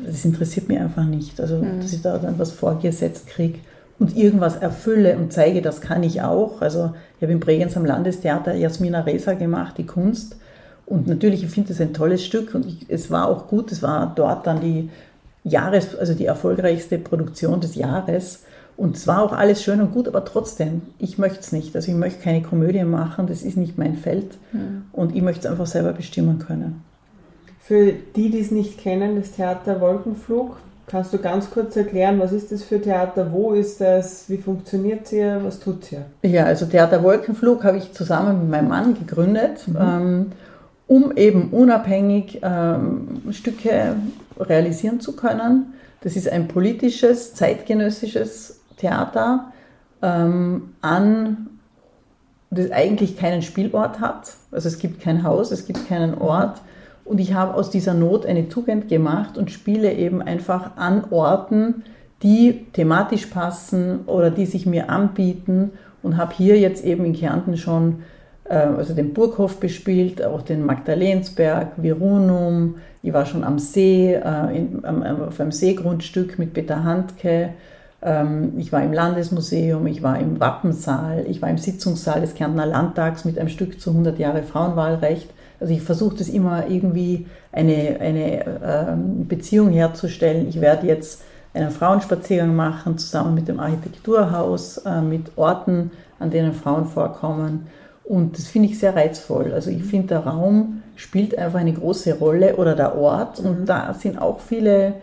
[0.06, 1.40] das interessiert mich einfach nicht.
[1.40, 3.58] Also dass ich da dann was vorgesetzt kriege
[3.98, 6.60] und irgendwas erfülle und zeige, das kann ich auch.
[6.60, 10.36] Also ich habe in Bregenz am Landestheater Jasmina Reza gemacht, die Kunst.
[10.86, 13.82] Und natürlich, ich finde das ein tolles Stück und ich, es war auch gut, es
[13.82, 14.88] war dort dann die
[15.44, 18.44] Jahres, also die erfolgreichste Produktion des Jahres.
[18.78, 21.74] Und es war auch alles schön und gut, aber trotzdem, ich möchte es nicht.
[21.74, 24.38] Also ich möchte keine Komödie machen, das ist nicht mein Feld.
[24.92, 26.84] Und ich möchte es einfach selber bestimmen können.
[27.58, 32.30] Für die, die es nicht kennen, das Theater Wolkenflug, kannst du ganz kurz erklären, was
[32.30, 36.06] ist das für Theater, wo ist das, wie funktioniert es hier, was tut es hier?
[36.22, 40.26] Ja, also Theater Wolkenflug habe ich zusammen mit meinem Mann gegründet, ähm,
[40.86, 43.96] um eben unabhängig ähm, Stücke
[44.38, 45.74] realisieren zu können.
[46.00, 49.52] Das ist ein politisches, zeitgenössisches Theater
[50.02, 51.48] ähm, an
[52.50, 54.34] das eigentlich keinen Spielort hat.
[54.50, 56.62] Also es gibt kein Haus, es gibt keinen Ort.
[57.04, 61.82] Und ich habe aus dieser Not eine Tugend gemacht und spiele eben einfach an Orten,
[62.22, 67.56] die thematisch passen oder die sich mir anbieten und habe hier jetzt eben in Kärnten
[67.56, 68.02] schon
[68.44, 72.76] äh, also den Burghof bespielt, auch den Magdalensberg, Virunum.
[73.02, 77.50] Ich war schon am See, äh, in, am, auf einem Seegrundstück mit Peter Handke.
[78.02, 82.66] Ähm, ich war im Landesmuseum, ich war im Wappensaal, ich war im Sitzungssaal des Kärntner
[82.66, 85.28] Landtags mit einem Stück zu 100 Jahre Frauenwahlrecht.
[85.60, 90.48] Also ich versuche das immer irgendwie eine, eine ähm, Beziehung herzustellen.
[90.48, 96.52] Ich werde jetzt einen Frauenspaziergang machen, zusammen mit dem Architekturhaus, äh, mit Orten, an denen
[96.52, 97.66] Frauen vorkommen.
[98.04, 99.52] Und das finde ich sehr reizvoll.
[99.52, 103.40] Also ich finde, der Raum spielt einfach eine große Rolle oder der Ort.
[103.40, 104.94] Und da sind auch viele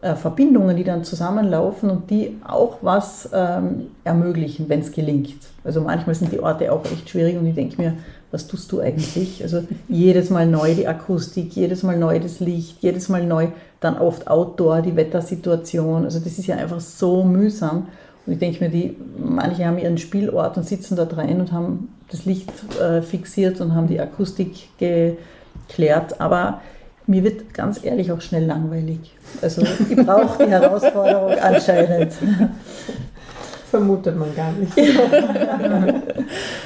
[0.00, 5.38] äh, Verbindungen, die dann zusammenlaufen und die auch was ähm, ermöglichen, wenn es gelingt.
[5.64, 7.94] Also manchmal sind die Orte auch echt schwierig und ich denke mir,
[8.30, 9.42] was tust du eigentlich?
[9.42, 13.48] Also jedes Mal neu die Akustik, jedes Mal neu das Licht, jedes Mal neu
[13.80, 16.04] dann oft Outdoor, die Wettersituation.
[16.04, 17.88] Also das ist ja einfach so mühsam.
[18.26, 21.88] Und ich denke mir, die, manche haben ihren Spielort und sitzen dort rein und haben
[22.10, 26.20] das Licht äh, fixiert und haben die Akustik geklärt.
[26.20, 26.60] Aber
[27.08, 28.98] mir wird ganz ehrlich auch schnell langweilig.
[29.40, 32.12] Also ich brauche die Herausforderung anscheinend.
[33.70, 34.72] Vermutet man gar nicht.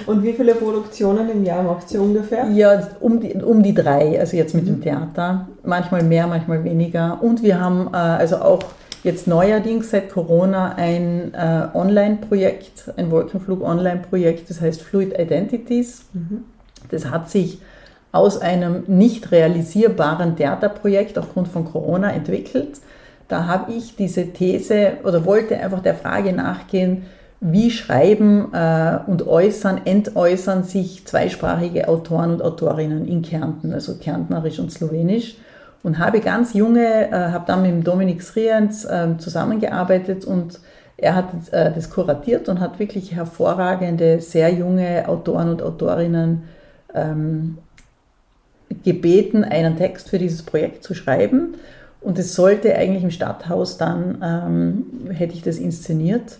[0.07, 2.49] Und wie viele Produktionen im Jahr macht ihr ungefähr?
[2.51, 5.49] Ja, um die, um die drei, also jetzt mit dem Theater.
[5.65, 7.23] Manchmal mehr, manchmal weniger.
[7.23, 8.63] Und wir haben äh, also auch
[9.05, 16.05] jetzt neuerdings seit Corona ein äh, Online-Projekt, ein Wolkenflug-Online-Projekt, das heißt Fluid Identities.
[16.91, 17.61] Das hat sich
[18.13, 22.79] aus einem nicht realisierbaren Theaterprojekt aufgrund von Corona entwickelt.
[23.29, 27.07] Da habe ich diese These oder wollte einfach der Frage nachgehen,
[27.41, 34.61] wie schreiben äh, und äußern, entäußern sich zweisprachige Autoren und Autorinnen in Kärnten, also Kärntnerisch
[34.61, 35.37] und Slowenisch.
[35.83, 40.61] Und habe ganz junge, äh, habe dann mit Dominik Sriens äh, zusammengearbeitet und
[40.97, 46.45] er hat äh, das kuratiert und hat wirklich hervorragende, sehr junge Autoren und Autorinnen
[46.95, 47.59] ähm,
[48.85, 51.55] gebeten, einen Text für dieses Projekt zu schreiben.
[52.01, 56.39] Und es sollte eigentlich im Stadthaus dann, ähm, hätte ich das inszeniert.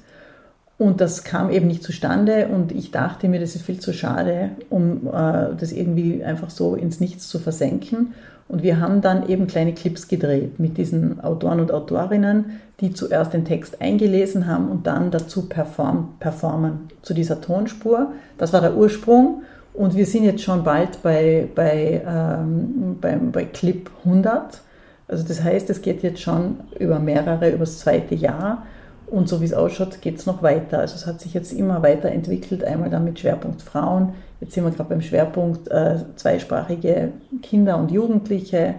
[0.79, 4.51] Und das kam eben nicht zustande und ich dachte mir, das ist viel zu schade,
[4.69, 8.15] um äh, das irgendwie einfach so ins Nichts zu versenken.
[8.49, 13.33] Und wir haben dann eben kleine Clips gedreht mit diesen Autoren und Autorinnen, die zuerst
[13.33, 18.13] den Text eingelesen haben und dann dazu perform, performen zu dieser Tonspur.
[18.37, 19.43] Das war der Ursprung.
[19.75, 24.61] Und wir sind jetzt schon bald bei, bei, ähm, beim, bei Clip 100.
[25.09, 28.67] Also das heißt, es geht jetzt schon über mehrere, über das zweite Jahr.
[29.07, 30.79] Und so wie es ausschaut, geht es noch weiter.
[30.79, 34.15] Also es hat sich jetzt immer weiterentwickelt, einmal dann mit Schwerpunkt Frauen.
[34.41, 38.77] Jetzt sind wir gerade beim Schwerpunkt äh, zweisprachige Kinder und Jugendliche.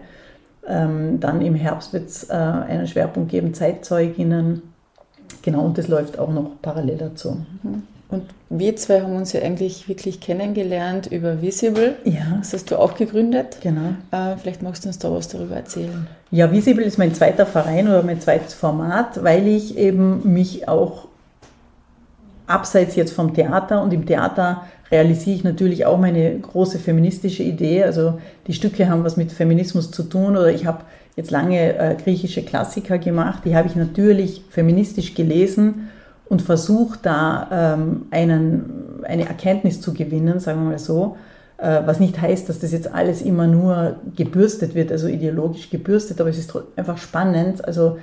[0.67, 4.61] Ähm, dann im Herbst wird es äh, einen Schwerpunkt geben, Zeitzeuginnen.
[5.41, 7.45] Genau, und das läuft auch noch parallel dazu.
[8.09, 11.95] Und wir zwei haben uns ja eigentlich wirklich kennengelernt über Visible.
[12.03, 12.37] Ja.
[12.37, 13.57] Das hast du auch gegründet.
[13.61, 13.95] Genau.
[14.11, 16.07] Äh, vielleicht magst du uns da was darüber erzählen.
[16.29, 21.07] Ja, Visible ist mein zweiter Verein oder mein zweites Format, weil ich eben mich auch
[22.45, 27.83] abseits jetzt vom Theater und im Theater realisiere ich natürlich auch meine große feministische Idee.
[27.83, 30.83] Also die Stücke haben was mit Feminismus zu tun oder ich habe
[31.15, 35.89] jetzt lange äh, griechische Klassiker gemacht, die habe ich natürlich feministisch gelesen
[36.29, 41.17] und versucht da ähm, einen, eine Erkenntnis zu gewinnen, sagen wir mal so,
[41.57, 46.19] äh, was nicht heißt, dass das jetzt alles immer nur gebürstet wird, also ideologisch gebürstet,
[46.19, 47.97] aber es ist einfach spannend, also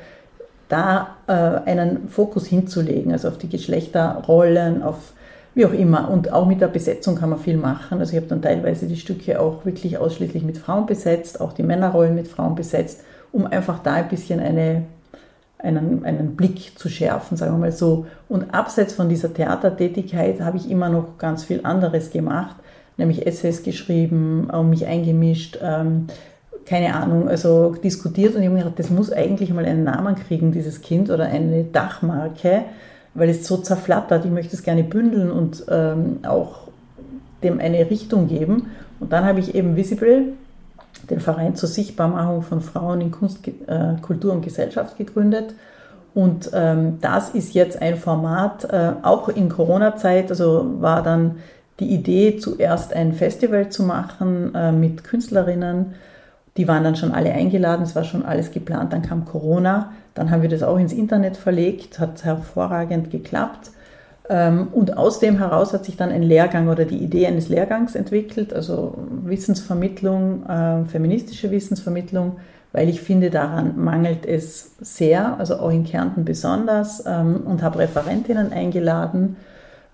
[0.69, 5.13] da äh, einen Fokus hinzulegen, also auf die Geschlechterrollen, auf
[5.55, 6.09] wie auch immer.
[6.11, 7.99] Und auch mit der Besetzung kann man viel machen.
[7.99, 11.65] Also ich habe dann teilweise die Stücke auch wirklich ausschließlich mit Frauen besetzt, auch die
[11.65, 13.03] Männerrollen mit Frauen besetzt,
[13.33, 14.85] um einfach da ein bisschen eine
[15.63, 18.07] einen, einen Blick zu schärfen, sagen wir mal so.
[18.29, 22.57] Und abseits von dieser Theatertätigkeit habe ich immer noch ganz viel anderes gemacht,
[22.97, 26.07] nämlich Essays geschrieben, mich eingemischt, ähm,
[26.67, 30.15] keine Ahnung, also diskutiert und ich habe mir gedacht, das muss eigentlich mal einen Namen
[30.15, 32.63] kriegen, dieses Kind, oder eine Dachmarke,
[33.15, 34.25] weil es so zerflattert.
[34.25, 36.69] Ich möchte es gerne bündeln und ähm, auch
[37.43, 38.69] dem eine Richtung geben.
[39.01, 40.35] Und dann habe ich eben Visible
[41.09, 45.55] den Verein zur Sichtbarmachung von Frauen in Kunst, äh, Kultur und Gesellschaft gegründet.
[46.15, 51.37] Und ähm, das ist jetzt ein Format, äh, auch in Corona-Zeit, also war dann
[51.79, 55.95] die Idee, zuerst ein Festival zu machen äh, mit Künstlerinnen.
[56.57, 60.31] Die waren dann schon alle eingeladen, es war schon alles geplant, dann kam Corona, dann
[60.31, 63.71] haben wir das auch ins Internet verlegt, hat hervorragend geklappt.
[64.31, 67.97] Ähm, und aus dem heraus hat sich dann ein Lehrgang oder die Idee eines Lehrgangs
[67.97, 72.37] entwickelt, also Wissensvermittlung, äh, feministische Wissensvermittlung,
[72.71, 77.81] weil ich finde, daran mangelt es sehr, also auch in Kärnten besonders, ähm, und habe
[77.81, 79.35] Referentinnen eingeladen.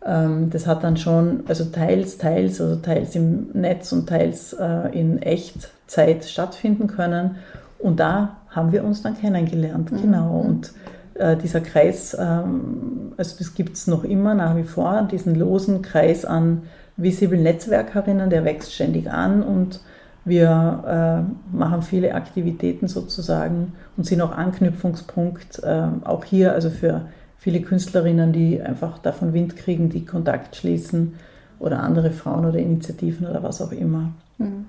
[0.04, 4.90] Ähm, das hat dann schon, also teils, teils, also teils im Netz und teils äh,
[4.92, 7.36] in Echtzeit stattfinden können.
[7.78, 10.02] Und da haben wir uns dann kennengelernt, mhm.
[10.02, 10.40] genau.
[10.40, 10.74] Und
[11.18, 15.82] äh, dieser Kreis, ähm, also das gibt es noch immer nach wie vor, diesen losen
[15.82, 16.62] Kreis an
[16.96, 19.80] Visible Netzwerkerinnen, der wächst ständig an und
[20.24, 27.02] wir äh, machen viele Aktivitäten sozusagen und sind auch Anknüpfungspunkt, äh, auch hier, also für
[27.38, 31.14] viele Künstlerinnen, die einfach davon Wind kriegen, die Kontakt schließen
[31.60, 34.12] oder andere Frauen oder Initiativen oder was auch immer.
[34.38, 34.66] Mhm.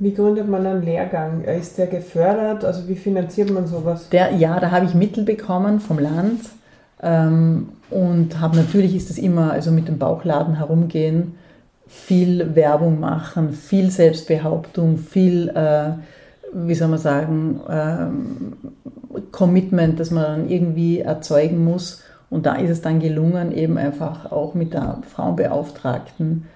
[0.00, 1.44] Wie gründet man einen Lehrgang?
[1.44, 2.64] Ist der gefördert?
[2.64, 4.08] Also wie finanziert man sowas?
[4.08, 6.40] Der, ja, da habe ich Mittel bekommen vom Land
[7.02, 11.34] ähm, und habe natürlich ist es immer, also mit dem Bauchladen herumgehen,
[11.86, 15.90] viel Werbung machen, viel Selbstbehauptung, viel, äh,
[16.54, 22.02] wie soll man sagen, äh, Commitment, das man dann irgendwie erzeugen muss.
[22.30, 26.46] Und da ist es dann gelungen, eben einfach auch mit der Frauenbeauftragten ähm,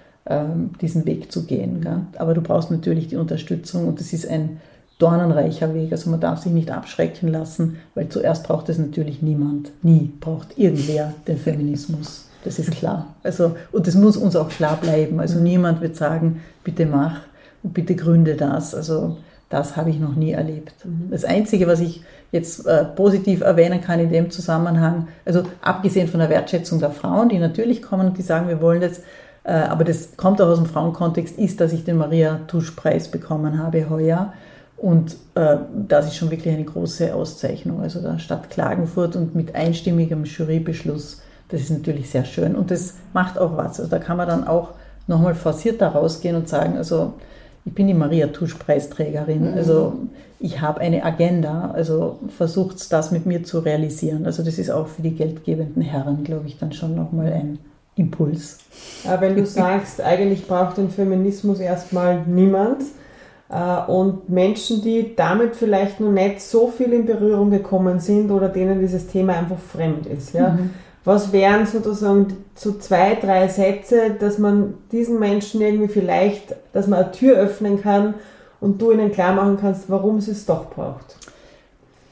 [0.81, 1.83] diesen Weg zu gehen.
[1.83, 2.01] Gell?
[2.17, 4.61] Aber du brauchst natürlich die Unterstützung und das ist ein
[4.99, 5.93] dornenreicher Weg.
[5.93, 9.71] Also man darf sich nicht abschrecken lassen, weil zuerst braucht es natürlich niemand.
[9.83, 12.29] Nie braucht irgendwer den Feminismus.
[12.45, 13.15] Das ist klar.
[13.23, 15.21] Also, und das muss uns auch klar bleiben.
[15.21, 17.21] Also niemand wird sagen, bitte mach
[17.63, 18.75] und bitte gründe das.
[18.75, 19.17] Also
[19.49, 20.75] das habe ich noch nie erlebt.
[20.85, 21.11] Mhm.
[21.11, 22.03] Das Einzige, was ich
[22.33, 27.29] jetzt äh, positiv erwähnen kann in dem Zusammenhang, also abgesehen von der Wertschätzung der Frauen,
[27.29, 29.03] die natürlich kommen und die sagen, wir wollen jetzt
[29.53, 33.91] aber das kommt auch aus dem Frauenkontext, ist, dass ich den Maria Tusch-Preis bekommen habe
[33.91, 34.33] heuer.
[34.77, 37.81] Und äh, das ist schon wirklich eine große Auszeichnung.
[37.81, 42.55] Also der Stadt Klagenfurt und mit einstimmigem Jurybeschluss, das ist natürlich sehr schön.
[42.55, 43.79] Und das macht auch was.
[43.79, 44.71] Also da kann man dann auch
[45.07, 47.15] nochmal forcierter rausgehen und sagen, also
[47.67, 49.53] ich bin die Maria Tusch-Preisträgerin.
[49.53, 49.57] Mhm.
[49.57, 49.95] Also
[50.41, 51.71] ich habe eine Agenda.
[51.73, 54.27] Also versucht das mit mir zu realisieren.
[54.27, 57.59] Also das ist auch für die geldgebenden Herren, glaube ich, dann schon nochmal ein
[57.97, 58.59] Impuls.
[59.21, 62.83] Wenn du sagst, eigentlich braucht den Feminismus erstmal niemand
[63.49, 68.49] äh, und Menschen, die damit vielleicht noch nicht so viel in Berührung gekommen sind oder
[68.49, 70.51] denen dieses Thema einfach fremd ist, ja.
[70.51, 70.71] Mhm.
[71.07, 77.03] Was wären sozusagen so zwei, drei Sätze, dass man diesen Menschen irgendwie vielleicht, dass man
[77.03, 78.15] eine Tür öffnen kann
[78.59, 81.17] und du ihnen klar machen kannst, warum sie es doch braucht?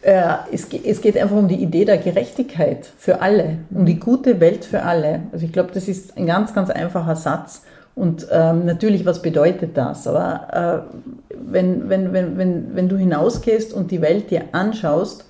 [0.03, 0.23] Äh,
[0.53, 4.83] es, geht einfach um die Idee der Gerechtigkeit für alle, um die gute Welt für
[4.83, 5.21] alle.
[5.33, 7.63] Also ich glaube, das ist ein ganz, ganz einfacher Satz.
[7.95, 10.07] Und ähm, natürlich, was bedeutet das?
[10.09, 15.27] Aber äh, wenn, wenn, wenn, wenn, wenn du hinausgehst und die Welt dir anschaust,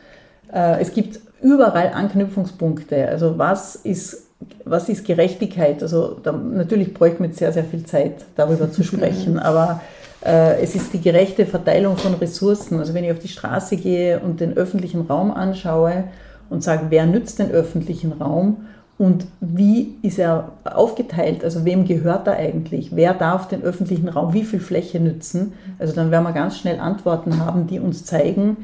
[0.53, 3.09] äh, es gibt überall Anknüpfungspunkte.
[3.09, 4.29] Also was ist,
[4.65, 5.83] was ist Gerechtigkeit?
[5.83, 9.39] Also da, natürlich bräuchte man sehr, sehr viel Zeit, darüber zu sprechen.
[9.41, 9.81] Aber
[10.25, 12.79] es ist die gerechte Verteilung von Ressourcen.
[12.79, 16.05] Also wenn ich auf die Straße gehe und den öffentlichen Raum anschaue
[16.49, 18.67] und sage, wer nützt den öffentlichen Raum
[18.99, 24.33] und wie ist er aufgeteilt, also wem gehört er eigentlich, wer darf den öffentlichen Raum,
[24.33, 28.57] wie viel Fläche nützen, also dann werden wir ganz schnell Antworten haben, die uns zeigen,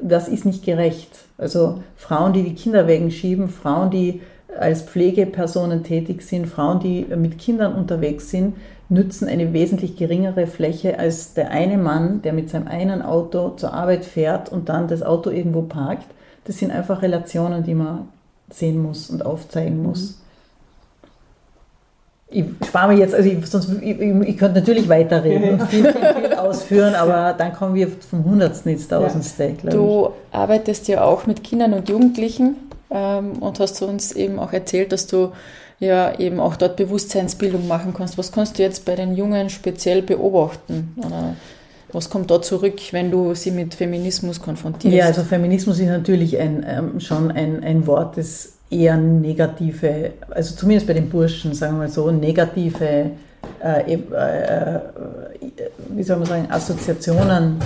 [0.00, 1.10] das ist nicht gerecht.
[1.38, 4.20] Also Frauen, die die Kinder wegen schieben, Frauen, die
[4.58, 8.54] als Pflegepersonen tätig sind, Frauen, die mit Kindern unterwegs sind,
[8.88, 13.72] nützen eine wesentlich geringere Fläche als der eine Mann, der mit seinem einen Auto zur
[13.74, 16.06] Arbeit fährt und dann das Auto irgendwo parkt.
[16.44, 18.08] Das sind einfach Relationen, die man
[18.50, 20.12] sehen muss und aufzeigen muss.
[20.12, 20.14] Mhm.
[22.30, 26.14] Ich spare mir jetzt, also ich, sonst, ich, ich könnte natürlich weiterreden und viel, viel,
[26.14, 29.54] viel ausführen, aber dann kommen wir vom Hundertsten ins Tausendste.
[29.62, 29.70] Ja.
[29.70, 32.56] Du arbeitest ja auch mit Kindern und Jugendlichen
[32.90, 35.32] ähm, und hast uns eben auch erzählt, dass du
[35.80, 38.18] ja eben auch dort Bewusstseinsbildung machen kannst.
[38.18, 40.94] Was kannst du jetzt bei den Jungen speziell beobachten?
[40.98, 41.36] Oder
[41.92, 44.96] was kommt da zurück, wenn du sie mit Feminismus konfrontierst?
[44.96, 50.54] Ja, also Feminismus ist natürlich ein, ähm, schon ein, ein Wort, das eher negative, also
[50.54, 53.12] zumindest bei den Burschen, sagen wir mal so, negative,
[53.64, 54.80] äh, äh,
[55.88, 57.56] wie soll man sagen, Assoziationen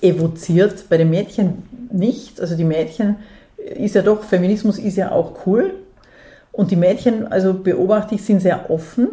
[0.00, 0.88] evoziert.
[0.88, 1.62] Bei den Mädchen
[1.92, 2.40] nicht.
[2.40, 3.16] Also die Mädchen
[3.56, 5.74] ist ja doch, Feminismus ist ja auch cool.
[6.56, 9.08] Und die Mädchen, also beobachte ich, sind sehr offen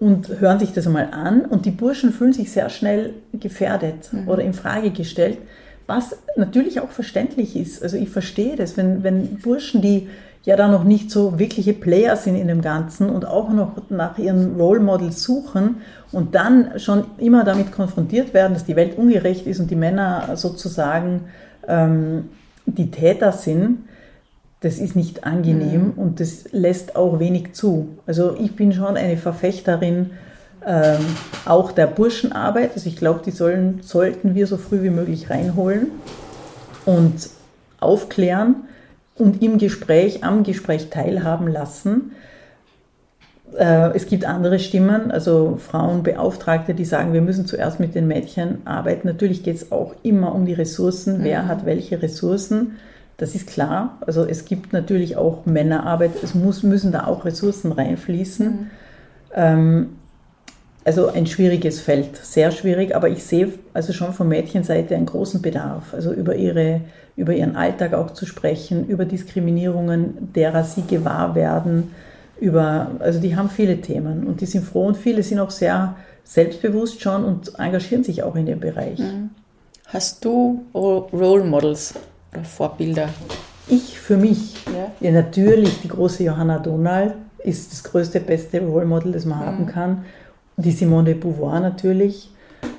[0.00, 1.42] und hören sich das einmal an.
[1.42, 4.28] Und die Burschen fühlen sich sehr schnell gefährdet mhm.
[4.28, 5.38] oder in Frage gestellt,
[5.86, 7.80] was natürlich auch verständlich ist.
[7.80, 10.08] Also ich verstehe das, wenn, wenn Burschen, die
[10.42, 14.18] ja da noch nicht so wirkliche Player sind in dem Ganzen und auch noch nach
[14.18, 15.76] ihren Role Models suchen
[16.10, 20.30] und dann schon immer damit konfrontiert werden, dass die Welt ungerecht ist und die Männer
[20.34, 21.20] sozusagen
[21.68, 22.30] ähm,
[22.66, 23.78] die Täter sind,
[24.64, 25.92] das ist nicht angenehm mhm.
[25.96, 27.88] und das lässt auch wenig zu.
[28.06, 30.10] Also ich bin schon eine Verfechterin
[30.66, 31.04] ähm,
[31.44, 32.72] auch der Burschenarbeit.
[32.74, 35.88] Also ich glaube, die sollen, sollten wir so früh wie möglich reinholen
[36.86, 37.28] und
[37.78, 38.64] aufklären
[39.16, 42.12] und im Gespräch, am Gespräch teilhaben lassen.
[43.58, 48.62] Äh, es gibt andere Stimmen, also Frauenbeauftragte, die sagen, wir müssen zuerst mit den Mädchen
[48.64, 49.06] arbeiten.
[49.06, 51.48] Natürlich geht es auch immer um die Ressourcen, wer mhm.
[51.48, 52.76] hat welche Ressourcen.
[53.16, 53.98] Das ist klar.
[54.00, 58.46] Also es gibt natürlich auch Männerarbeit, es muss, müssen da auch Ressourcen reinfließen.
[58.46, 58.70] Mhm.
[59.34, 59.88] Ähm,
[60.84, 65.40] also ein schwieriges Feld, sehr schwierig, aber ich sehe also schon von Mädchenseite einen großen
[65.40, 66.82] Bedarf, also über, ihre,
[67.16, 71.94] über ihren Alltag auch zu sprechen, über Diskriminierungen, derer sie gewahr werden,
[72.38, 75.96] über, also die haben viele Themen und die sind froh und viele sind auch sehr
[76.24, 78.98] selbstbewusst schon und engagieren sich auch in dem Bereich.
[78.98, 79.30] Mhm.
[79.86, 81.94] Hast du Role Models
[82.34, 83.08] oder Vorbilder?
[83.68, 88.86] Ich für mich, ja, ja natürlich die große Johanna Donald ist das größte, beste Role
[88.86, 89.44] Model, das man mhm.
[89.44, 90.04] haben kann
[90.56, 92.30] die Simone de Beauvoir natürlich.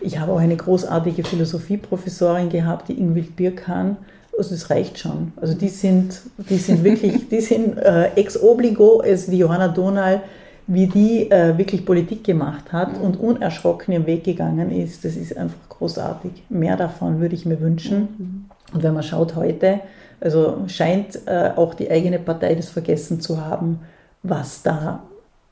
[0.01, 3.97] Ich habe auch eine großartige Philosophieprofessorin gehabt, die Ingwild Birkan.
[4.37, 5.31] Also das reicht schon.
[5.37, 10.21] Also die sind, die sind wirklich, die sind äh, ex obligo, als wie Johanna Donal,
[10.67, 15.05] wie die äh, wirklich Politik gemacht hat und unerschrocken ihren Weg gegangen ist.
[15.05, 16.31] Das ist einfach großartig.
[16.49, 18.49] Mehr davon würde ich mir wünschen.
[18.73, 19.81] Und wenn man schaut heute,
[20.19, 23.81] also scheint äh, auch die eigene Partei das vergessen zu haben,
[24.23, 25.03] was da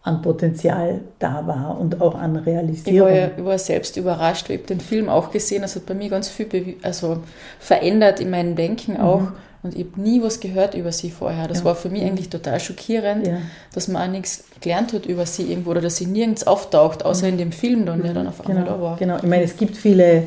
[0.03, 2.95] an Potenzial da war und auch an Realisierung.
[2.95, 5.85] Ich war, ja, ich war selbst überrascht, ich habe den Film auch gesehen, das hat
[5.85, 7.19] bei mir ganz viel also
[7.59, 9.21] verändert in meinem Denken auch.
[9.21, 9.33] Mhm.
[9.63, 11.47] Und ich habe nie was gehört über sie vorher.
[11.47, 11.65] Das ja.
[11.65, 13.37] war für mich eigentlich total schockierend, ja.
[13.73, 17.29] dass man auch nichts gelernt hat über sie irgendwo oder dass sie nirgends auftaucht, außer
[17.29, 18.97] in dem Film dann, der dann auf einmal genau, da war.
[18.97, 20.23] Genau, ich meine, es gibt viele,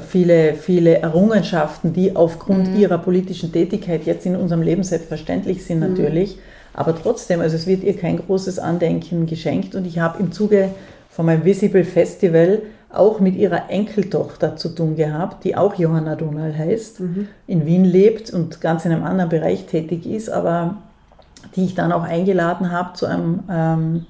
[0.00, 2.76] viele, viele Errungenschaften, die aufgrund mhm.
[2.76, 5.90] ihrer politischen Tätigkeit jetzt in unserem Leben selbstverständlich sind mhm.
[5.90, 6.36] natürlich.
[6.36, 6.40] Mhm
[6.74, 10.70] aber trotzdem, also es wird ihr kein großes Andenken geschenkt und ich habe im Zuge
[11.08, 16.56] von meinem Visible Festival auch mit ihrer Enkeltochter zu tun gehabt, die auch Johanna Donal
[16.56, 17.28] heißt, mhm.
[17.46, 20.76] in Wien lebt und ganz in einem anderen Bereich tätig ist, aber
[21.54, 24.06] die ich dann auch eingeladen habe zu einem ähm,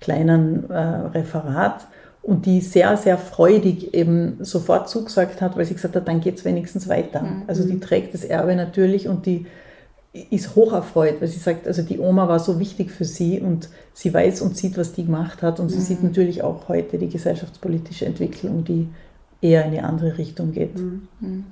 [0.00, 1.86] kleinen äh, Referat
[2.26, 6.38] und die sehr, sehr freudig eben sofort zugesagt hat, weil sie gesagt hat, dann geht
[6.38, 7.22] es wenigstens weiter.
[7.22, 7.42] Mhm.
[7.46, 9.46] Also die trägt das Erbe natürlich und die
[10.30, 13.68] ist hoch erfreut, weil sie sagt, also die Oma war so wichtig für sie und
[13.94, 15.82] sie weiß und sieht, was die gemacht hat und sie mhm.
[15.82, 18.88] sieht natürlich auch heute die gesellschaftspolitische Entwicklung, die
[19.40, 20.76] eher in eine andere Richtung geht.
[20.76, 21.08] Mhm.
[21.20, 21.44] mhm.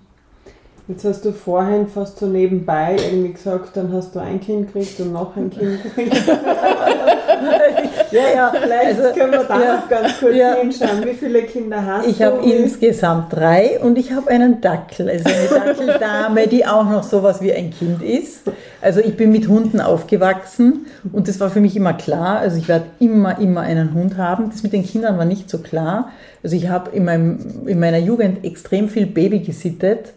[0.86, 5.00] Jetzt hast du vorhin fast so nebenbei irgendwie gesagt, dann hast du ein Kind gekriegt
[5.00, 6.14] und noch ein Kind gekriegt.
[8.10, 10.54] ja, ja, vielleicht also, können wir da ja, noch ganz kurz ja.
[10.54, 11.04] hinschauen.
[11.04, 12.22] Wie viele Kinder hast ich du?
[12.22, 17.02] Ich habe insgesamt drei und ich habe einen Dackel, also eine Dackeldame, die auch noch
[17.02, 18.42] sowas wie ein Kind ist.
[18.80, 22.38] Also ich bin mit Hunden aufgewachsen und das war für mich immer klar.
[22.38, 24.50] Also ich werde immer, immer einen Hund haben.
[24.50, 26.10] Das mit den Kindern war nicht so klar.
[26.42, 27.08] Also ich habe in,
[27.66, 30.12] in meiner Jugend extrem viel Baby gesittet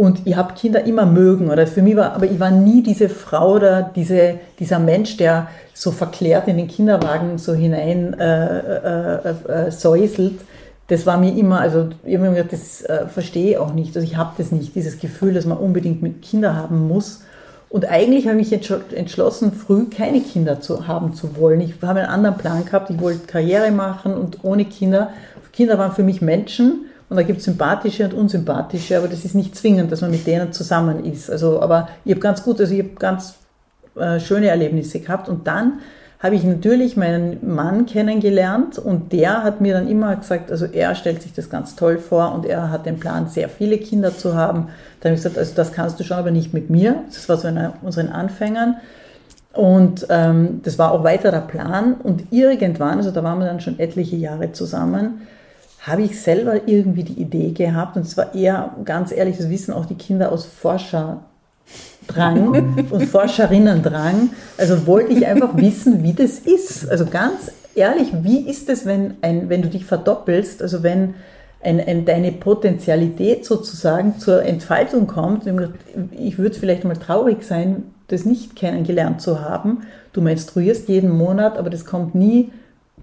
[0.00, 3.10] und ich habe Kinder immer mögen, oder für mich war, aber ich war nie diese
[3.10, 9.18] Frau oder diese, dieser Mensch, der so verklärt in den Kinderwagen so hinein äh, äh,
[9.24, 10.40] äh, äh säuselt.
[10.88, 13.94] Das war mir immer, also ich habe mir gedacht, das äh, verstehe ich auch nicht.
[13.94, 17.20] Also ich habe das nicht, dieses Gefühl, dass man unbedingt mit Kindern haben muss.
[17.68, 21.60] Und eigentlich habe ich entschlossen, früh keine Kinder zu haben zu wollen.
[21.60, 22.88] Ich habe einen anderen Plan gehabt.
[22.88, 25.10] Ich wollte Karriere machen und ohne Kinder.
[25.52, 29.34] Kinder waren für mich Menschen und da gibt es sympathische und unsympathische, aber das ist
[29.34, 31.28] nicht zwingend, dass man mit denen zusammen ist.
[31.28, 33.34] Also, aber ich habe ganz gut, also ich habe ganz
[33.96, 35.80] äh, schöne Erlebnisse gehabt und dann
[36.20, 40.94] habe ich natürlich meinen Mann kennengelernt und der hat mir dann immer gesagt, also er
[40.94, 44.34] stellt sich das ganz toll vor und er hat den Plan, sehr viele Kinder zu
[44.34, 44.68] haben.
[45.00, 47.02] Da habe ich gesagt, also das kannst du schon, aber nicht mit mir.
[47.06, 48.76] Das war so in unseren Anfängern.
[49.54, 51.94] Und ähm, das war auch weiter der Plan.
[51.94, 55.22] Und irgendwann, also da waren wir dann schon etliche Jahre zusammen,
[55.82, 59.72] habe ich selber irgendwie die Idee gehabt, und es war eher, ganz ehrlich, das wissen
[59.72, 61.22] auch die Kinder aus Forscher,
[62.06, 64.30] Drang und Forscherinnendrang.
[64.58, 66.90] Also wollte ich einfach wissen, wie das ist.
[66.90, 71.14] Also ganz ehrlich, wie ist es, wenn, ein, wenn du dich verdoppelst, also wenn
[71.62, 75.44] ein, ein, deine Potentialität sozusagen zur Entfaltung kommt.
[76.18, 79.82] Ich würde vielleicht mal traurig sein, das nicht kennengelernt zu haben.
[80.12, 82.50] Du menstruierst jeden Monat, aber das kommt nie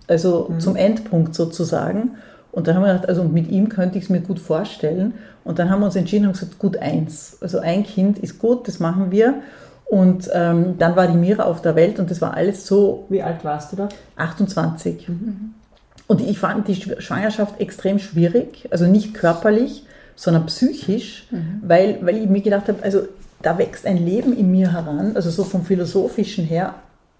[0.07, 0.59] also mhm.
[0.59, 2.15] zum Endpunkt sozusagen.
[2.57, 5.13] Und dann haben wir gedacht, also mit ihm könnte ich es mir gut vorstellen.
[5.43, 7.37] Und dann haben wir uns entschieden und gesagt, gut eins.
[7.39, 9.43] Also ein Kind ist gut, das machen wir.
[9.85, 13.05] Und ähm, dann war die Mira auf der Welt und das war alles so.
[13.09, 13.89] Wie alt warst du da?
[14.15, 15.07] 28.
[15.07, 15.53] Mhm.
[16.07, 19.85] Und ich fand die Schwangerschaft extrem schwierig, also nicht körperlich,
[20.15, 21.61] sondern psychisch, mhm.
[21.61, 23.03] weil, weil ich mir gedacht habe, also
[23.43, 26.73] da wächst ein Leben in mir heran, also so vom Philosophischen her,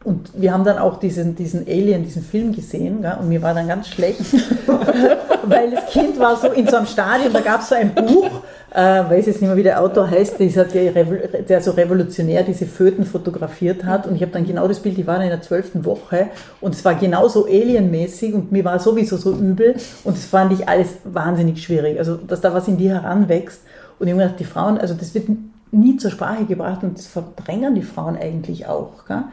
[0.08, 3.18] und wir haben dann auch diesen, diesen Alien, diesen Film gesehen, gell?
[3.20, 4.22] und mir war dann ganz schlecht,
[5.44, 8.30] weil das Kind war so in so einem Stadion, da gab es so ein Buch,
[8.74, 12.66] äh, weiß jetzt nicht mehr, wie der Autor heißt, dieser, der, der so revolutionär diese
[12.66, 14.08] Föten fotografiert hat.
[14.08, 16.28] Und ich habe dann genau das Bild, ich war dann in der zwölften Woche
[16.62, 20.70] und es war genauso alienmäßig und mir war sowieso so übel und das fand ich
[20.70, 22.00] alles wahnsinnig schwierig.
[22.00, 23.62] Also, dass da was in dir heranwächst.
[24.00, 25.28] Und ich habe mir gedacht, die Frauen, also das wird
[25.72, 29.06] nie zur Sprache gebracht und das verdrängen die Frauen eigentlich auch.
[29.06, 29.24] Gell?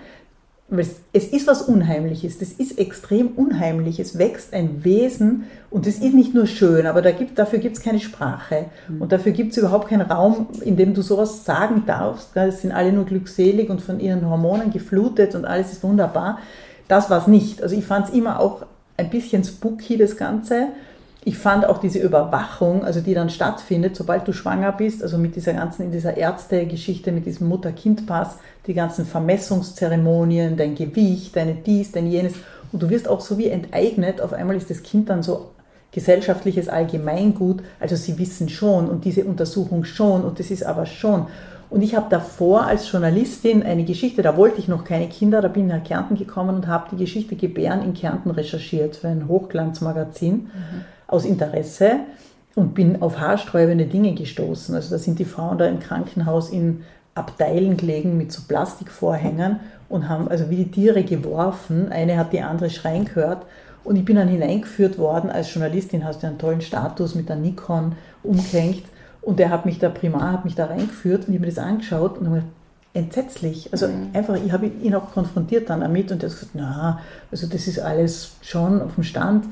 [0.71, 4.01] Es ist was Unheimliches, das ist extrem unheimlich.
[4.01, 7.77] Es wächst ein Wesen und es ist nicht nur schön, aber da gibt, dafür gibt
[7.77, 9.03] es keine Sprache mhm.
[9.03, 12.35] und dafür gibt es überhaupt keinen Raum, in dem du sowas sagen darfst.
[12.37, 16.39] Es sind alle nur glückselig und von ihren Hormonen geflutet und alles ist wunderbar.
[16.89, 17.63] Das war es nicht.
[17.63, 18.65] Also ich fand es immer auch
[18.97, 20.69] ein bisschen spooky, das Ganze.
[21.27, 25.37] Ich fand auch diese Überwachung, also die dann stattfindet, sobald du schwanger bist, also mit
[25.37, 31.93] dieser ganzen, in dieser Ärztegeschichte, mit diesem Mutter-Kind-Pass, die ganzen Vermessungszeremonien, dein Gewicht, deine dies,
[31.93, 32.35] dein jenes.
[32.73, 34.21] Und du wirst auch so wie enteignet.
[34.21, 35.53] Auf einmal ist das Kind dann so
[35.93, 37.63] gesellschaftliches Allgemeingut.
[37.81, 41.29] Also sie wissen schon und diese Untersuchung schon und das ist aber schon.
[41.71, 45.49] Und ich habe davor als Journalistin eine Geschichte, da wollte ich noch keine Kinder, da
[45.49, 49.27] bin ich nach Kärnten gekommen und habe die Geschichte Gebären in Kärnten recherchiert für ein
[49.27, 50.35] Hochglanzmagazin.
[50.35, 52.01] Mhm aus Interesse
[52.55, 54.75] und bin auf haarsträubende Dinge gestoßen.
[54.75, 56.85] Also da sind die Frauen da im Krankenhaus in
[57.15, 61.91] Abteilen gelegen mit so Plastikvorhängen und haben also wie die Tiere geworfen.
[61.91, 63.45] Eine hat die andere schreien gehört.
[63.85, 67.37] Und ich bin dann hineingeführt worden als Journalistin, hast du einen tollen Status mit der
[67.37, 67.93] Nikon
[68.23, 68.85] umgehängt.
[69.21, 71.59] Und der hat mich da, Primar hat mich da reingeführt und ich habe mir das
[71.59, 72.53] angeschaut und habe gedacht,
[72.95, 73.69] entsetzlich.
[73.73, 74.11] Also mhm.
[74.13, 77.01] einfach, ich habe ihn auch konfrontiert dann damit und er hat gesagt, na,
[77.31, 79.47] also das ist alles schon auf dem Stand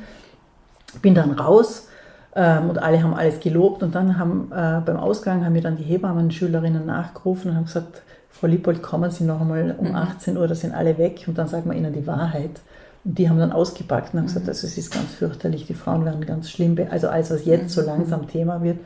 [1.01, 1.88] bin dann raus
[2.34, 5.76] ähm, und alle haben alles gelobt und dann haben äh, beim Ausgang haben mir dann
[5.76, 9.97] die Hebammen-Schülerinnen nachgerufen und haben gesagt, Frau Lippold, kommen Sie noch einmal um mhm.
[9.97, 12.61] 18 Uhr, da sind alle weg und dann sagen wir Ihnen die Wahrheit.
[13.05, 14.51] Und die haben dann ausgepackt und haben gesagt, mhm.
[14.51, 17.82] also es ist ganz fürchterlich, die Frauen werden ganz schlimm, also alles, was jetzt so
[17.82, 17.88] mhm.
[17.88, 18.78] langsam Thema wird.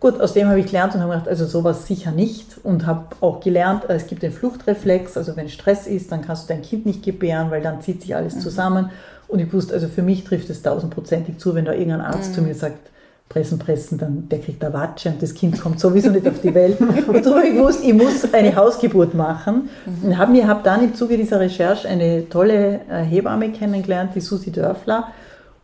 [0.00, 3.14] Gut, aus dem habe ich gelernt und habe gedacht, also sowas sicher nicht und habe
[3.20, 6.86] auch gelernt, es gibt den Fluchtreflex, also wenn Stress ist, dann kannst du dein Kind
[6.86, 8.40] nicht gebären, weil dann zieht sich alles mhm.
[8.40, 8.90] zusammen
[9.30, 12.34] und ich wusste, also für mich trifft es tausendprozentig zu, wenn da irgendein Arzt mhm.
[12.34, 12.90] zu mir sagt,
[13.28, 16.52] pressen, pressen, dann der kriegt eine Watsche und das Kind kommt sowieso nicht auf die
[16.52, 16.78] Welt.
[17.06, 19.70] Und so habe ich gewusst, ich muss eine Hausgeburt machen.
[19.86, 20.08] Mhm.
[20.08, 24.50] Und habe hab dann im Zuge dieser Recherche eine tolle äh, Hebamme kennengelernt, die Susi
[24.50, 25.08] Dörfler,